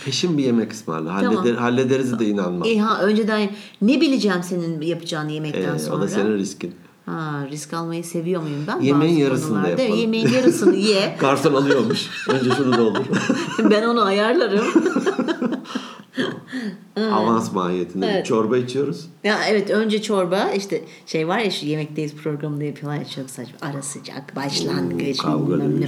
[0.06, 1.20] Peşin bir yemek ısmarla.
[1.22, 1.36] Tamam.
[1.36, 2.68] Halleder, hallederiz de inanmam.
[2.68, 3.50] e, ha, önceden
[3.82, 5.96] ne bileceğim senin yapacağın yemekten Ee, sonra?
[5.96, 6.76] o da senin riskin.
[7.06, 8.80] Ha, risk almayı seviyor muyum ben?
[8.82, 9.82] Yemeğin Bazı yarısını da konularda.
[9.82, 10.00] yapalım.
[10.02, 11.16] Yemeğin yarısını ye.
[11.20, 12.08] Garson alıyormuş.
[12.30, 13.02] Önce şunu doldur.
[13.72, 14.66] ben onu ayarlarım.
[17.06, 18.26] Avans mahiyetinde Evet.
[18.26, 19.06] çorba içiyoruz.
[19.24, 23.58] Ya evet önce çorba işte şey var ya şu yemekteyiz programında yapıyorlar ya çok saçma.
[23.62, 25.88] Ara sıcak başlangıç Oo, kavga ne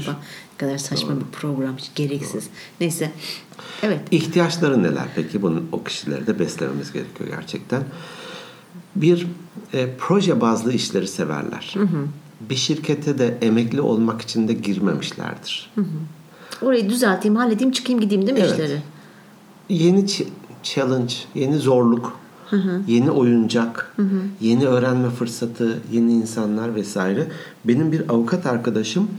[0.58, 2.48] kadar saçma bir program hiç gereksiz.
[2.82, 3.12] Neyse.
[3.84, 4.00] Evet.
[4.12, 5.42] İhtiyaçları neler peki?
[5.42, 7.84] Bunun o kişileri de beslememiz gerekiyor gerçekten.
[8.96, 9.28] Bir
[9.74, 11.76] e, proje bazlı işleri severler.
[12.50, 15.72] Bir şirkete de emekli olmak için de girmemişlerdir.
[16.62, 18.52] Orayı düzelteyim, halledeyim, çıkayım gideyim değil mi Evet.
[18.52, 18.82] işleri?
[19.70, 20.06] Yeni
[20.64, 22.20] challenge, yeni zorluk,
[22.88, 23.96] yeni oyuncak,
[24.42, 27.28] yeni öğrenme fırsatı, yeni insanlar vesaire.
[27.66, 29.10] Benim bir avukat arkadaşım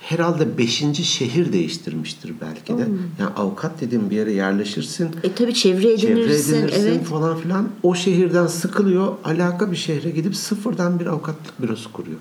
[0.00, 2.88] herhalde beşinci şehir değiştirmiştir belki de.
[3.18, 5.10] Yani avukat dediğim bir yere yerleşirsin.
[5.22, 6.54] E tabii çevre Çevre edinirsin.
[6.54, 7.04] edinirsin evet.
[7.04, 7.68] falan filan.
[7.82, 9.12] O şehirden sıkılıyor.
[9.24, 12.18] Alaka bir şehre gidip sıfırdan bir avukatlık bürosu kuruyor.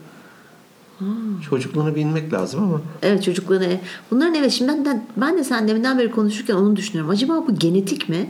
[1.49, 3.65] Çocukluğunu bilmek lazım ama Evet çocukluğuna.
[4.11, 7.11] Bunların evet şimdi ben de, ben de sen deminden beri konuşurken onu düşünüyorum.
[7.11, 8.29] Acaba bu genetik mi?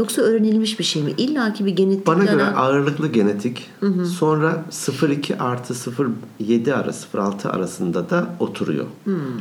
[0.00, 1.12] Yoksa öğrenilmiş bir şey mi?
[1.18, 3.70] İlla ki bir genetik Bana göre ağırlıklı genetik.
[4.18, 8.86] Sonra 0.2 artı 0.7 ara 0.6 arasında da oturuyor.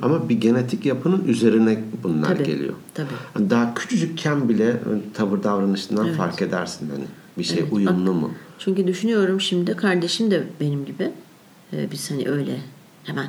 [0.02, 2.74] Ama bir genetik yapının üzerine bunlar Tabii, geliyor.
[2.94, 3.08] tabii.
[3.34, 4.80] Hani Daha küçücükken bile
[5.14, 7.06] tavır davranışından fark edersin hani
[7.38, 8.32] bir şey uyumlu mu?
[8.60, 11.12] Çünkü düşünüyorum şimdi kardeşim de benim gibi.
[11.74, 12.60] Ee, biz hani öyle
[13.04, 13.28] hemen.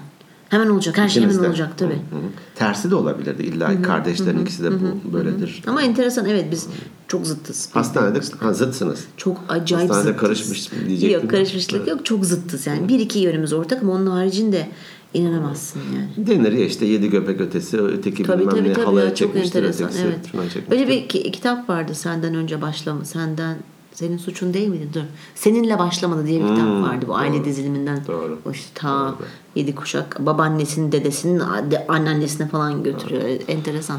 [0.51, 0.99] Hemen olacak.
[0.99, 1.93] Her şey hemen olacak tabii.
[1.95, 2.21] Hı hı.
[2.55, 3.43] Tersi de olabilirdi.
[3.43, 5.63] İlla kardeşlerin ikisi de bu böyledir.
[5.67, 6.67] Ama enteresan evet biz
[7.09, 7.69] çok zıttız.
[7.73, 9.05] Hastanede ha, zıtsınız.
[9.17, 10.21] Çok acayip Hastanede zıttız.
[10.21, 11.21] karışmış diyecektim.
[11.21, 12.05] Yok karışmışlık yok.
[12.07, 12.89] Çok zıttız yani.
[12.89, 14.69] Bir iki yönümüz ortak ama onun haricinde
[15.15, 16.27] inanamazsın yani.
[16.27, 19.35] Denir ya işte yedi göbek ötesi, öteki Tabii bilmem tabii ne tabii halaya ya, çok
[19.35, 20.71] çekmiştir, enteresan ötekisi evet.
[20.71, 23.05] Böyle bir ki- kitap vardı senden önce başlama.
[23.05, 23.57] Senden
[24.01, 24.89] senin suçun değil miydi?
[24.95, 25.01] Dur.
[25.35, 27.97] Seninle başlamadı diye bir kitap vardı bu aile diziliminden.
[27.97, 28.39] Hmm, Doğru.
[28.53, 29.15] İşte ta
[29.55, 31.43] yedi kuşak babaannesinin dedesinin
[31.89, 33.23] anneannesine falan götürüyor.
[33.49, 33.99] Enteresan.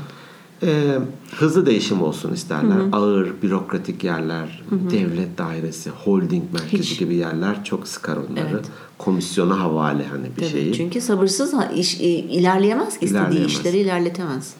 [0.63, 0.99] Ee,
[1.35, 2.77] hızlı değişim olsun isterler.
[2.91, 6.99] Ağır, bürokratik yerler, devlet dairesi, holding merkezi Hiç.
[6.99, 8.47] gibi yerler çok sıkar onları.
[8.51, 8.65] Evet.
[8.97, 10.49] Komisyona havale hani bir Tabii.
[10.49, 10.73] şeyi.
[10.73, 13.51] Çünkü sabırsız iş, e, ilerleyemez ki istediği İlerleyemez.
[13.51, 14.53] işleri ilerletemez.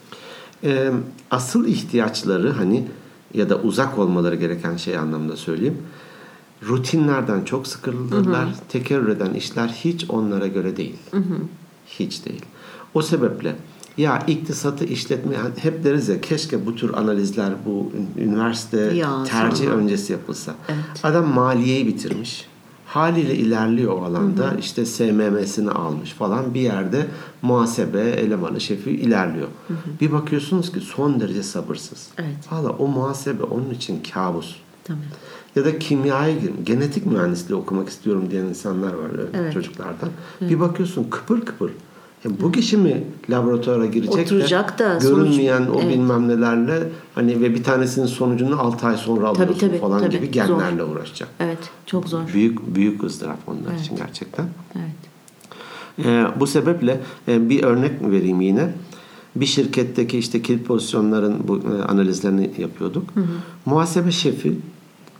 [0.64, 0.90] Ee,
[1.30, 2.84] asıl ihtiyaçları hani
[3.34, 5.76] ya da uzak olmaları gereken şey anlamda söyleyeyim.
[6.68, 8.48] Rutinlerden çok sıkılırlar.
[8.68, 10.96] Tekerrür eden işler hiç onlara göre değil.
[11.86, 12.42] Hiç değil.
[12.94, 13.56] O sebeple
[13.96, 19.76] ya iktisatı işletme hep deriz ya keşke bu tür analizler bu üniversite Ya, tercih sonra.
[19.76, 20.54] öncesi yapılsa.
[20.68, 20.78] Evet.
[21.02, 22.46] Adam maliyeyi bitirmiş.
[22.92, 24.54] Haliyle ilerliyor o alanda.
[24.58, 27.06] İşte SMM'sini almış falan bir yerde
[27.42, 29.48] muhasebe, elemanı, şefi ilerliyor.
[30.00, 32.08] Bir bakıyorsunuz ki son derece sabırsız.
[32.18, 32.52] Evet.
[32.52, 34.56] Valla o muhasebe onun için kabus.
[34.84, 34.98] Tabii.
[35.56, 39.52] Ya da kimyaya gir, genetik mühendisliği okumak istiyorum diyen insanlar var öyle Evet.
[39.52, 40.08] çocuklardan.
[40.40, 41.70] Bir bakıyorsun kıpır kıpır.
[42.24, 45.94] Ya bu kişi mi laboratuvara girecek Oturacak de da sonuç- görünmeyen o Evet.
[45.94, 50.10] bilmem nelerle hani ve bir tanesinin sonucunu 6 ay sonra alıyorsun tabii, falan tabii.
[50.10, 51.28] gibi genlerle uğraşacak.
[51.40, 51.58] Evet.
[51.86, 52.20] Çok zor.
[52.34, 54.46] Büyük büyük ızdırap onlar için gerçekten.
[54.76, 56.06] Evet.
[56.06, 58.72] Ee, bu sebeple e, bir örnek vereyim yine.
[59.36, 63.04] Bir şirketteki işte kilit pozisyonların bu e, analizlerini yapıyorduk.
[63.66, 64.58] Muhasebe şefi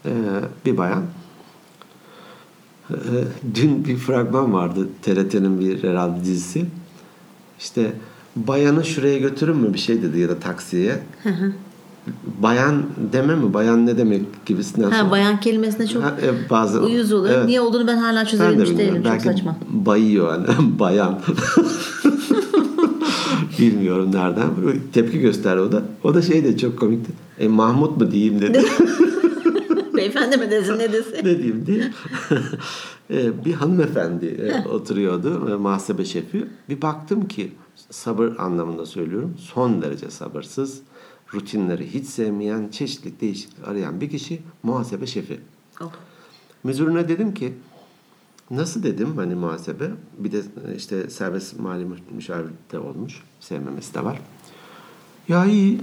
[0.06, 0.10] e,
[0.66, 1.02] bir bayan.
[2.90, 2.94] E,
[3.54, 6.66] dün bir fragman vardı TRT'nin bir herhalde dizisi.
[7.62, 7.92] İşte
[8.36, 10.98] bayanı şuraya götürün mü bir şey dedi ya da taksiye.
[12.42, 13.54] Bayan deme mi?
[13.54, 17.34] Bayan ne demek gibisinden Ha, sonra- bayan kelimesine çok Ha, e, bazı uyuz oluyor.
[17.34, 17.46] Evet.
[17.46, 18.94] Niye olduğunu ben hala Ben de çözebilmiş değilim.
[18.94, 19.56] Çok Belki saçma.
[19.70, 20.46] bayıyor hani
[20.78, 21.20] bayan.
[23.58, 24.48] Bilmiyorum nereden.
[24.92, 25.82] Tepki gösterdi o da.
[26.04, 27.12] O da şey de çok komikti.
[27.38, 28.62] E, Mahmut mu diyeyim dedi.
[29.96, 31.14] Beyefendi mi desin ne desin?
[31.24, 31.90] ne diyeyim diye.
[33.12, 36.46] E, bir hanımefendi e, oturuyordu e, muhasebe şefi.
[36.68, 37.52] Bir baktım ki
[37.90, 39.34] sabır anlamında söylüyorum.
[39.38, 40.82] Son derece sabırsız.
[41.34, 45.40] Rutinleri hiç sevmeyen, çeşitlilik değişiklik arayan bir kişi muhasebe şefi.
[45.80, 45.92] Oh.
[46.64, 47.54] Müdürüne dedim ki
[48.52, 50.42] Nasıl dedim hani muhasebe bir de
[50.76, 53.22] işte serbest mali müşavir de olmuş.
[53.40, 54.20] Sevmemesi de var.
[55.28, 55.80] Ya iyi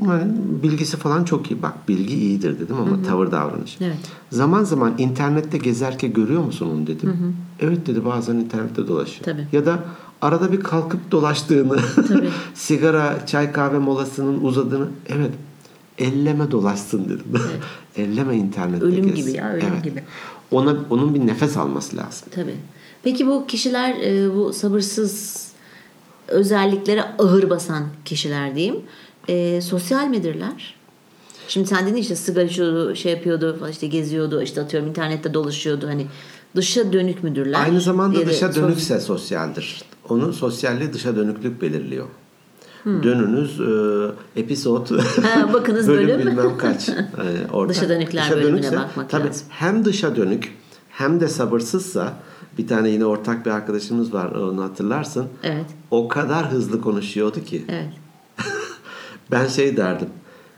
[0.63, 1.61] bilgisi falan çok iyi.
[1.61, 3.77] Bak bilgi iyidir dedim ama tavır davranış.
[3.81, 3.97] Evet.
[4.31, 7.35] Zaman zaman internette gezerken görüyor musun onu dedim.
[7.59, 9.23] Evet dedi bazen internette dolaşıyor.
[9.23, 9.47] Tabii.
[9.51, 9.79] Ya da
[10.21, 12.29] arada bir kalkıp dolaştığını, Tabii.
[12.53, 15.31] sigara, çay kahve molasının uzadığını evet
[15.97, 17.41] elleme dolaşsın dedim.
[17.95, 19.15] elleme internette Ölüm gez.
[19.15, 19.83] gibi ya, ölüm Evet.
[19.83, 20.03] gibi.
[20.51, 22.27] Ona onun bir nefes alması lazım.
[22.35, 22.55] Tabii.
[23.03, 25.47] Peki bu kişiler e, bu sabırsız
[26.27, 28.75] özelliklere ağır basan kişiler diyeyim.
[29.29, 30.75] E, sosyal midirler?
[31.47, 35.87] Şimdi sen dedin işte sigara içiyordu, şey yapıyordu, işte geziyordu, işte atıyorum internette dolaşıyordu.
[35.87, 36.07] Hani
[36.55, 37.59] dışa dönük müdürler?
[37.63, 39.81] Aynı zamanda dışa dönükse sosyaldir.
[40.09, 42.05] Onun sosyalliği dışa dönüklük belirliyor.
[42.85, 44.89] Dönünüz e, episod
[45.23, 46.19] Ha, bakınız bölüm.
[46.19, 46.89] bilmem kaç.
[47.53, 47.73] Orada.
[47.73, 49.47] Dışa dönükler bölümüne bakmak tabii, lazım.
[49.49, 50.57] Hem dışa dönük
[50.89, 52.13] hem de sabırsızsa
[52.57, 55.25] bir tane yine ortak bir arkadaşımız var onu hatırlarsın.
[55.43, 55.65] Evet.
[55.91, 57.65] O kadar hızlı konuşuyordu ki.
[57.69, 57.93] Evet.
[59.31, 60.09] Ben şey derdim.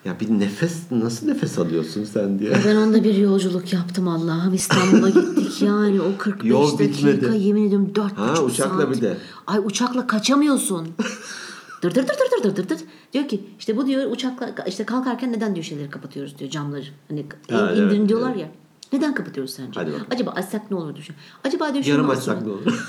[0.06, 2.54] Ya bir nefes nasıl nefes alıyorsun sen diye.
[2.66, 4.54] Ben onda bir yolculuk yaptım Allah'ım.
[4.54, 7.38] İstanbul'a gittik yani o 45 Yol dakika bitmedi.
[7.44, 8.50] yemin ediyorum 4,5 Ha, saat.
[8.50, 9.18] uçakla bir de.
[9.48, 10.88] Ay uçakla kaçamıyorsun.
[11.84, 12.78] dır dır dır dır dır dır dır.
[13.14, 16.84] Diyor ki işte bu diyor uçakla işte kalkarken neden diyor şeyleri kapatıyoruz diyor camları.
[17.10, 18.42] Hani Ha, in- indirin evet, diyorlar evet.
[18.42, 18.52] ya.
[18.94, 19.72] Neden kapatıyoruz sence?
[19.80, 20.08] Hadi bakalım.
[20.12, 21.16] Acaba açsak ne olur düşün.
[21.44, 22.42] Acaba diyor Yarım açsak?
[22.46, 22.88] ne olur?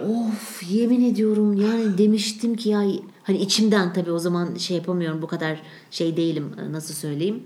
[0.00, 2.82] Of yemin ediyorum yani demiştim ki ya
[3.22, 7.42] hani içimden tabii o zaman şey yapamıyorum bu kadar şey değilim nasıl söyleyeyim?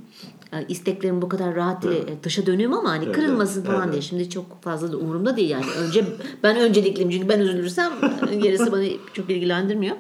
[0.53, 3.93] E, isteklerim bu kadar rahat değil E, dışa dönüyorum ama hani kırılmasın evet, falan evet.
[3.93, 5.65] diye şimdi çok fazla da umurumda değil yani.
[5.79, 6.05] Önce
[6.43, 7.93] ben öncelikliyim çünkü ben üzülürsem
[8.43, 9.97] gerisi bana çok ilgilendirmiyor.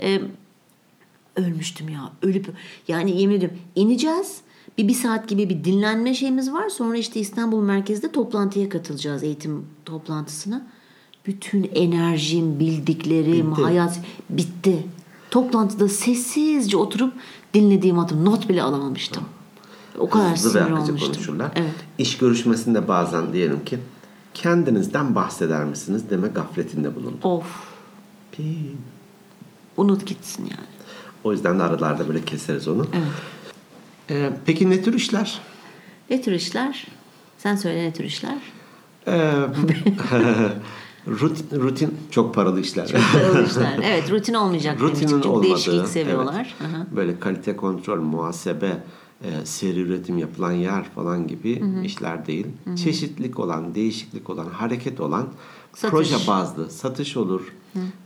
[0.00, 0.20] E,
[1.36, 2.46] ölmüştüm ya ölüp
[2.88, 4.40] yani yemin ediyorum ineceğiz.
[4.78, 6.68] Bir, bir saat gibi bir dinlenme şeyimiz var.
[6.68, 10.66] Sonra işte İstanbul merkezde toplantıya katılacağız eğitim toplantısına.
[11.26, 13.62] Bütün enerjim bildiklerim Bitti.
[13.62, 14.84] hayat bitti
[15.30, 17.12] toplantıda sessizce oturup
[17.54, 19.22] dinlediğim adım not bile alamamıştım
[19.98, 21.50] o kadar Hızlı ve sinir akıcı olmuştum konuşurlar.
[21.56, 23.78] evet İş görüşmesinde bazen diyelim ki
[24.34, 27.18] kendinizden bahseder misiniz deme gafletinde bulundum.
[27.22, 27.44] of
[28.32, 28.42] Pi.
[29.76, 30.66] unut gitsin yani
[31.24, 32.86] O yüzden de aralarda böyle keseriz onu.
[32.92, 33.02] evet
[34.10, 35.40] Ee, peki ne tür işler?
[36.10, 36.86] ne tür işler
[37.38, 38.38] sen söyle ne tür işler
[39.06, 39.32] Ee,
[41.06, 42.92] rutin, rutin çok paralı işler.
[43.12, 43.78] Paralı işler.
[43.84, 44.80] Evet rutin olmayacak.
[44.80, 46.54] Rutinin Çok olmadığı, değişiklik seviyorlar.
[46.60, 46.70] evet.
[46.74, 46.86] Aha.
[46.96, 48.82] böyle kalite kontrol, muhasebe,
[49.24, 52.46] e, seri üretim yapılan yer falan gibi işler değil.
[52.84, 55.28] Çeşitlilik olan, değişiklik olan, hareket olan
[55.74, 55.90] Satış.
[55.90, 57.52] proje bazlı satış olur,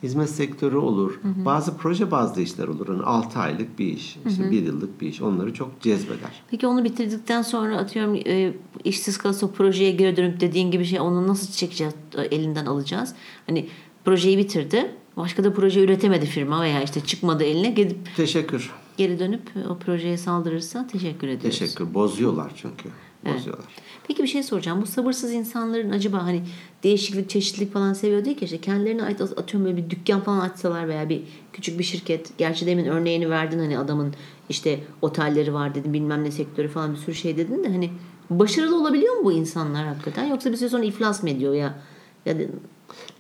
[0.03, 1.21] hizmet sektörü olur.
[1.25, 2.89] Bazı proje bazlı işler olur.
[2.89, 6.43] Yani 6 aylık bir iş, işte 1 yıllık bir iş onları çok cezbeder.
[6.51, 11.01] Peki onu bitirdikten sonra atıyorum e, işsiz kalırsa o projeye geri dönüp dediğin gibi şey
[11.01, 13.15] onu nasıl çekeceğiz e, elinden alacağız?
[13.47, 13.69] Hani
[14.05, 14.91] projeyi bitirdi.
[15.17, 18.71] Başka da proje üretemedi firma veya işte çıkmadı eline gidip Teşekkür.
[18.97, 21.59] geri dönüp e, o projeye saldırırsa teşekkür ediyoruz.
[21.59, 21.95] Teşekkür.
[21.95, 22.89] Bozuyorlar çünkü.
[23.27, 23.67] Bozuyorlar.
[24.09, 24.83] Peki bir şey soracağım.
[24.83, 26.43] Bu sabırsız insanların acaba hani
[26.83, 30.89] değişiklik, çeşitlilik falan seviyor değil ki işte kendilerine ait atıyorum böyle bir dükkan falan açsalar
[30.89, 32.39] veya bir küçük bir şirket.
[32.39, 34.15] Gerçi demin örneğini verdin hani adamın
[34.49, 37.91] işte otelleri var dedin bilmem ne sektörü falan bir sürü şey dedin de hani
[38.31, 41.79] başarılı olabiliyor mu bu insanlar hakikaten yoksa bir süre sonra iflas mı ediyor ya?
[42.27, 42.43] Ya da-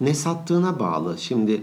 [0.01, 1.19] Ne sattığına bağlı.
[1.19, 1.62] Şimdi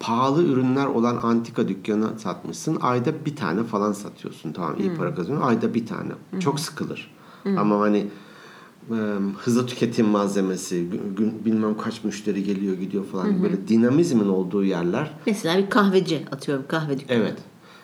[0.00, 2.78] pahalı ürünler olan antika dükkanı satmışsın.
[2.80, 4.52] Ayda bir tane falan satıyorsun.
[4.52, 5.48] Tamam iyi para kazanıyorsun.
[5.48, 6.12] Ayda bir tane.
[6.40, 7.10] Çok sıkılır.
[7.56, 8.06] Ama hani
[8.90, 8.96] e,
[9.38, 13.42] hızlı tüketim malzemesi, gün, bilmem kaç müşteri geliyor gidiyor falan.
[13.42, 15.10] Böyle dinamizmin olduğu yerler.
[15.26, 17.18] mesela bir kahveci atıyorum kahve dükkanı.
[17.18, 17.36] Evet.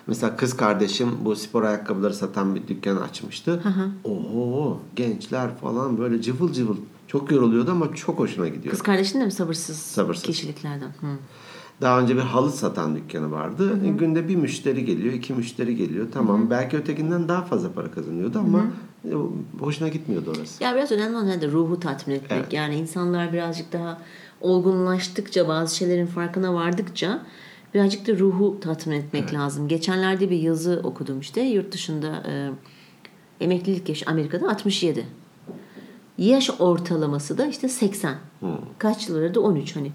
[0.07, 3.63] Mesela kız kardeşim bu spor ayakkabıları satan bir dükkan açmıştı.
[4.03, 6.77] Oho gençler falan böyle cıvıl cıvıl.
[7.07, 8.71] Çok yoruluyordu ama çok hoşuna gidiyor.
[8.71, 10.25] Kız kardeşin de mi sabırsız, Sabırsız.
[10.25, 10.87] kişiliklerden?
[10.87, 11.07] Hı.
[11.81, 13.79] Daha önce bir halı satan dükkanı vardı.
[13.85, 16.07] E, günde bir müşteri geliyor, iki müşteri geliyor.
[16.13, 18.63] Tamam belki ötekinden daha fazla para kazanıyordu ama e,
[19.59, 20.63] hoşuna gitmiyordu orası.
[20.63, 22.39] Ya biraz önemli olan da ruhu tatmin etmek.
[22.39, 22.53] Evet.
[22.53, 24.01] Yani insanlar birazcık daha
[24.41, 27.25] olgunlaştıkça, bazı şeylerin farkına vardıkça
[27.73, 29.67] birazcık da ruhu tatmin etmek lazım.
[29.67, 32.51] Geçenlerde bir yazı okudum işte yurt dışında e,
[33.43, 35.05] emeklilik yaşı Amerika'da 67.
[36.17, 38.15] Yaş ortalaması da işte 80.
[38.77, 39.91] Kaç yıl arada 13 hani.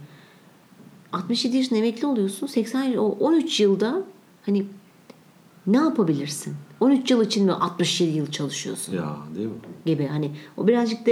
[1.12, 2.46] 67 yaşında emekli oluyorsun.
[2.46, 4.02] 80 o 13 yılda
[4.46, 4.66] hani
[5.66, 6.54] ne yapabilirsin?
[6.80, 8.94] 13 yıl için mi 67 yıl çalışıyorsun?
[8.94, 9.52] Ya değil mi?
[9.86, 11.10] gibi hani o birazcık da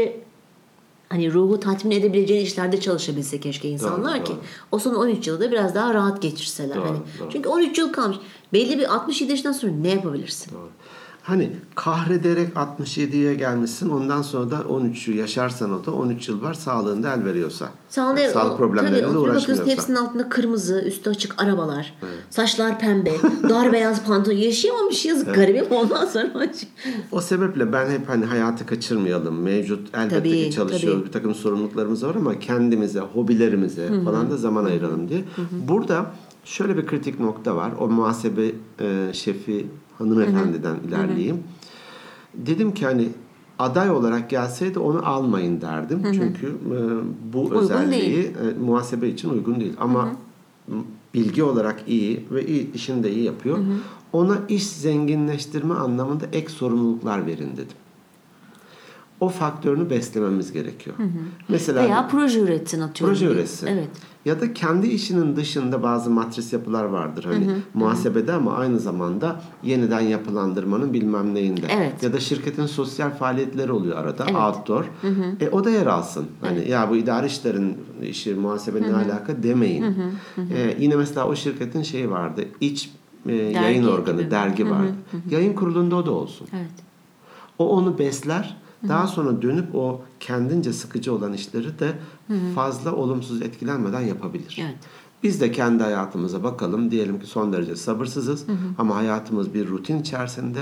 [1.09, 4.41] hani ruhu tatmin edebileceği işlerde çalışabilse keşke insanlar Doğru, ki doğru.
[4.73, 6.77] o son 13 yılı da biraz daha rahat geçirseler.
[6.77, 6.99] Doğru, hani.
[7.21, 7.31] doğru.
[7.33, 8.17] Çünkü 13 yıl kalmış.
[8.53, 10.53] Belli bir 67 yaşından sonra ne yapabilirsin?
[10.55, 10.69] Doğru.
[11.29, 13.91] Hani kahrederek 67'ye gelmişsin.
[13.91, 17.69] Ondan sonra da 13'ü yaşarsan o da 13 yıl var sağlığında el veriyorsa.
[17.89, 19.67] Sağlık, Sağlık problemleriyle tabii, uğraşmıyorsa.
[19.67, 21.95] hepsinin altında kırmızı, üstü açık arabalar.
[22.31, 23.11] Saçlar pembe,
[23.49, 24.37] dar beyaz pantolon.
[24.37, 25.65] Yaşayamamış yazık garibim.
[25.71, 26.49] Ondan sonra
[27.13, 29.43] O sebeple ben hep hani hayatı kaçırmayalım.
[29.43, 30.99] Mevcut elbette Tabii, ki çalışıyoruz.
[30.99, 31.07] tabii.
[31.09, 35.25] Bir takım sorumluluklarımız var ama kendimize, hobilerimize falan da zaman ayıralım diye.
[35.69, 36.07] Burada
[36.45, 37.73] şöyle bir kritik nokta var.
[37.81, 39.67] O muhasebe e, şefi
[39.99, 41.39] hanımefendiden ilerleyeyim.
[42.35, 43.09] Dedim ki hani
[43.59, 46.03] aday olarak gelseydi onu almayın derdim.
[46.13, 46.77] Çünkü e,
[47.33, 48.27] bu Uygun özelliği değil.
[48.57, 49.75] e, muhasebe için uygun değil.
[49.81, 50.09] Ama
[51.15, 53.59] bilgi olarak iyi ve iyi, işini de iyi yapıyor.
[54.13, 57.77] Ona iş zenginleştirme anlamında ek sorumluluklar verin dedim.
[59.21, 60.97] O faktörünü beslememiz gerekiyor.
[61.49, 63.15] Mesela veya proje üretsin atıyorum.
[63.15, 63.67] proje üretsin.
[63.67, 63.89] Evet.
[64.29, 67.25] Ya da kendi işinin dışında bazı matris yapılar vardır.
[67.25, 71.67] Hani muhasebede ama aynı zamanda yeniden yapılandırmanın bilmem neyinde.
[71.71, 72.03] Evet.
[72.03, 74.25] Ya da şirketin sosyal faaliyetleri oluyor arada.
[74.25, 74.37] Evet.
[74.37, 74.85] Outdoor.
[75.41, 76.27] E, o da yer alsın.
[76.41, 79.85] Hani ya bu idari işlerin işi muhasebenin alaka demeyin.
[80.55, 82.45] E, yine mesela o şirketin şeyi vardı.
[82.61, 82.91] İç
[83.27, 84.31] e, yayın organı, gibi.
[84.31, 84.95] dergi vardı.
[85.31, 86.49] Yayın kurulunda o da olsun.
[86.53, 86.71] Evet.
[87.59, 88.57] O onu besler.
[88.89, 91.93] Daha sonra dönüp o kendince sıkıcı olan işleri de
[92.55, 94.59] fazla olumsuz etkilenmeden yapabilir.
[94.61, 94.79] Evet.
[95.23, 96.91] Biz de kendi hayatımıza bakalım.
[96.91, 98.45] Diyelim ki son derece sabırsızız
[98.79, 100.59] ama hayatımız bir rutin içerisinde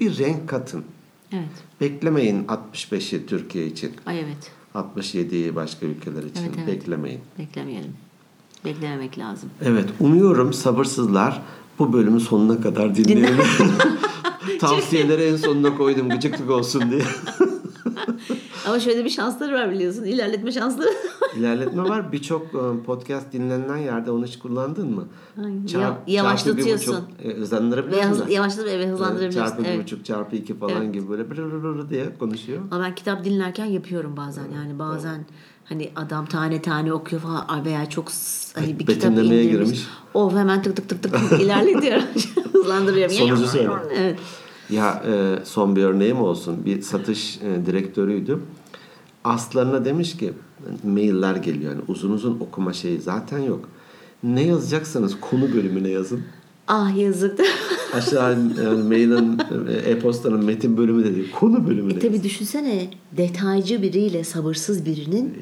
[0.00, 0.84] bir renk katın.
[1.32, 1.48] Evet.
[1.80, 3.92] Beklemeyin 65'i Türkiye için.
[4.06, 4.52] Ay evet.
[4.74, 6.42] 67'yi başka ülkeler için.
[6.42, 6.68] Evet, evet.
[6.68, 7.20] Beklemeyin.
[7.38, 7.92] Beklemeyelim.
[8.64, 9.50] Beklememek lazım.
[9.62, 11.42] Evet, umuyorum sabırsızlar
[11.78, 13.44] bu bölümü sonuna kadar dinleyelim.
[14.60, 17.02] Tavsiyeleri en sonuna koydum gıcıklık olsun diye.
[18.66, 20.04] Ama şöyle bir şansları var biliyorsun.
[20.04, 20.88] İlerletme şansları.
[21.36, 22.12] İlerletme var.
[22.12, 25.08] Birçok e, podcast dinlenen yerde onu hiç kullandın mı?
[25.66, 26.92] Çarp- Ya- yavaşlatıyorsun.
[26.92, 28.24] çarpı bir buçuk, e, hızlandırabiliyor Veya musun?
[28.24, 29.40] hız, yavaşlatıp eve hızlandırabilirsin.
[29.40, 29.82] Çarpı bir Evet.
[29.84, 30.94] buçuk, çarpı iki falan Evet.
[30.94, 32.60] gibi böyle bır diye konuşuyor.
[32.70, 34.44] Ama ben kitap dinlerken yapıyorum bazen.
[34.54, 35.26] Yani bazen
[35.64, 38.08] hani adam tane tane okuyor falan veya çok
[38.54, 39.50] hani bir kitap indirmiş.
[39.50, 39.86] girmiş.
[40.14, 42.00] Of hemen tık tık tık tık tık ilerletiyor.
[42.52, 43.14] Hızlandırıyorum.
[43.14, 43.70] Sonucu söyle.
[43.98, 44.18] Evet.
[44.70, 46.64] Ya e, son bir örneğim olsun.
[46.64, 48.38] Bir satış e, direktörüydü.
[49.24, 50.32] Aslarına demiş ki
[50.84, 51.72] mailler geliyor.
[51.72, 53.68] Yani uzun uzun okuma şeyi zaten yok.
[54.22, 56.22] Ne yazacaksanız konu bölümüne yazın.
[56.68, 57.40] Ah yazık.
[57.94, 62.08] Aşağı yani mailin, e, e-postanın metin bölümü de değil, konu bölümüne yazın.
[62.08, 65.34] Tabii düşünsene detaycı biriyle sabırsız birinin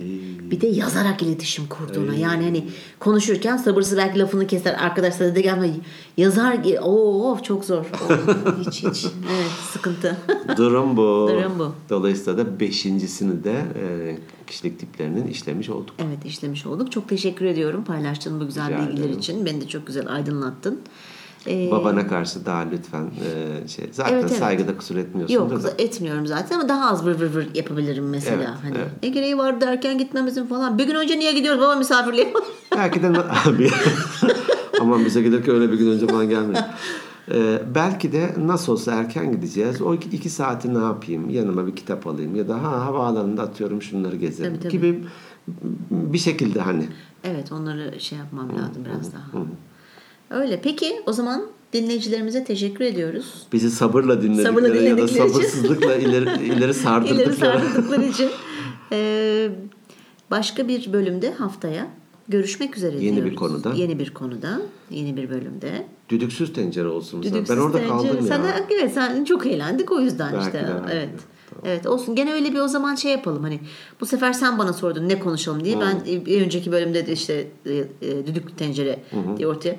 [0.51, 2.15] bir de yazarak iletişim kurduğuna.
[2.15, 2.65] Yani hani
[3.01, 4.75] konuşurken sabırsız belki lafını keser.
[4.75, 5.71] Arkadaşlar da gelme
[6.17, 7.85] yazar oo çok zor.
[8.67, 9.07] Hiç hiç.
[9.07, 10.17] Evet sıkıntı.
[10.57, 11.29] Durum bu.
[11.31, 11.73] Durum bu.
[11.91, 15.95] Dolayısıyla da beşincisini de e, kişilik tiplerinin işlemiş olduk.
[15.99, 16.93] Evet işlemiş olduk.
[16.93, 19.19] Çok teşekkür ediyorum paylaştığın bu güzel Rica bilgiler ederim.
[19.19, 19.47] için.
[19.47, 20.81] Beni de çok güzel aydınlattın.
[21.46, 24.38] Ee, Babana karşı daha lütfen e, şey zaten Evet, evet.
[24.38, 25.70] saygıda kusur etmiyorsun Yok da.
[25.78, 28.37] etmiyorum zaten ama daha az vır vır vır yapabilirim mesela.
[28.37, 29.02] Evet, hani evet.
[29.02, 30.78] ne gereği var derken gitmemizin falan.
[30.78, 32.33] Bir gün önce niye gidiyoruz baba misafirliğe?
[32.76, 33.09] Belki de
[33.46, 33.70] abi
[34.80, 36.62] aman bize gelirken öyle bir gün önce falan gelmiyor.
[37.33, 39.83] Ee, belki de nasıl olsa erken gideceğiz.
[39.83, 41.30] O iki, iki saati ne yapayım?
[41.30, 44.72] Yanıma bir kitap alayım ya da ha havaalanında atıyorum şunları gezerim Tabii, tabii.
[44.72, 45.04] gibi
[45.90, 46.88] bir şekilde hani.
[47.24, 49.22] evet onları şey yapmam lazım biraz daha.
[50.31, 50.61] Öyle.
[50.63, 53.47] Peki o zaman dinleyicilerimize teşekkür ediyoruz.
[53.53, 55.29] Bizi sabırla dinledikleri Sabırla ya da dinledikleri için.
[55.35, 57.23] sabırsızlıkla ileri, ileri sardırdıkları.
[57.25, 58.31] İleri sardıkları için.
[58.93, 59.49] Ee,
[60.31, 61.87] başka bir bölümde haftaya
[62.29, 63.39] görüşmek üzere Yeni bir diyoruz.
[63.39, 63.73] konuda.
[63.77, 64.61] Yeni bir konuda.
[64.91, 65.87] Yeni bir bölümde.
[66.09, 67.23] Düdüksüz tencere olsun.
[67.23, 67.89] Düdüksüz ben orada tencere.
[67.89, 68.23] kaldım ya.
[68.23, 70.67] Sen, evet sen çok eğlendik o yüzden Belki işte.
[70.69, 70.93] belki de.
[70.97, 71.09] evet.
[71.65, 72.15] Evet olsun.
[72.15, 73.61] Gene öyle bir o zaman şey yapalım hani
[74.01, 75.81] bu sefer sen bana sordun ne konuşalım diye.
[75.81, 79.01] Ben bir önceki bölümde de işte e, e, düdük tencere
[79.37, 79.77] diye ortaya.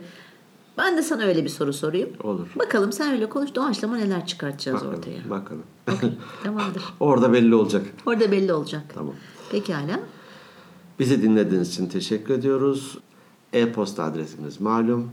[0.78, 2.10] Ben de sana öyle bir soru sorayım.
[2.24, 2.48] Olur.
[2.56, 5.30] Bakalım sen öyle konuş doğaçlama neler çıkartacağız Bakalım, ortaya.
[5.30, 5.64] bakalım.
[6.44, 6.84] Tamamdır.
[7.00, 7.86] Orada belli olacak.
[8.06, 8.82] Orada belli olacak.
[8.94, 9.14] Tamam.
[9.52, 10.00] Pekala.
[11.00, 12.98] Bizi dinlediğiniz için teşekkür ediyoruz.
[13.54, 15.12] E-posta adresimiz malum.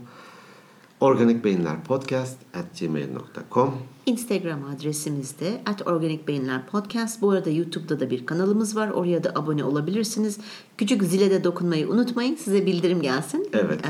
[1.01, 3.73] organikbeyinlerpodcast.gmail.com
[4.05, 7.21] Instagram adresimiz de at Organik Beyinler Podcast.
[7.21, 8.89] Bu arada YouTube'da da bir kanalımız var.
[8.89, 10.37] Oraya da abone olabilirsiniz.
[10.77, 12.35] Küçük zile de dokunmayı unutmayın.
[12.35, 13.49] Size bildirim gelsin.
[13.53, 13.79] Evet.
[13.85, 13.89] Ee,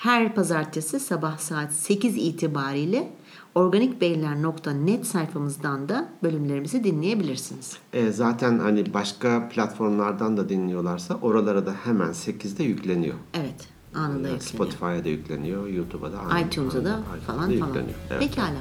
[0.00, 3.12] Her pazartesi sabah saat 8 itibariyle
[3.54, 7.76] organikbeyler.net sayfamızdan da bölümlerimizi dinleyebilirsiniz.
[7.92, 13.14] E, zaten hani başka platformlardan da dinliyorlarsa oralara da hemen 8'de yükleniyor.
[13.34, 13.68] Evet.
[13.94, 14.40] Anında Yani yükleniyor.
[14.40, 17.48] Spotify'a da yükleniyor, YouTube'a da iTunes'a da falan falan.
[17.50, 17.98] yükleniyor.
[18.10, 18.20] Evet.
[18.20, 18.60] Pekala.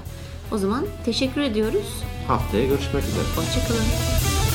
[0.52, 2.04] O zaman teşekkür ediyoruz.
[2.28, 3.24] Haftaya görüşmek üzere.
[3.36, 4.49] Hoşçakalın.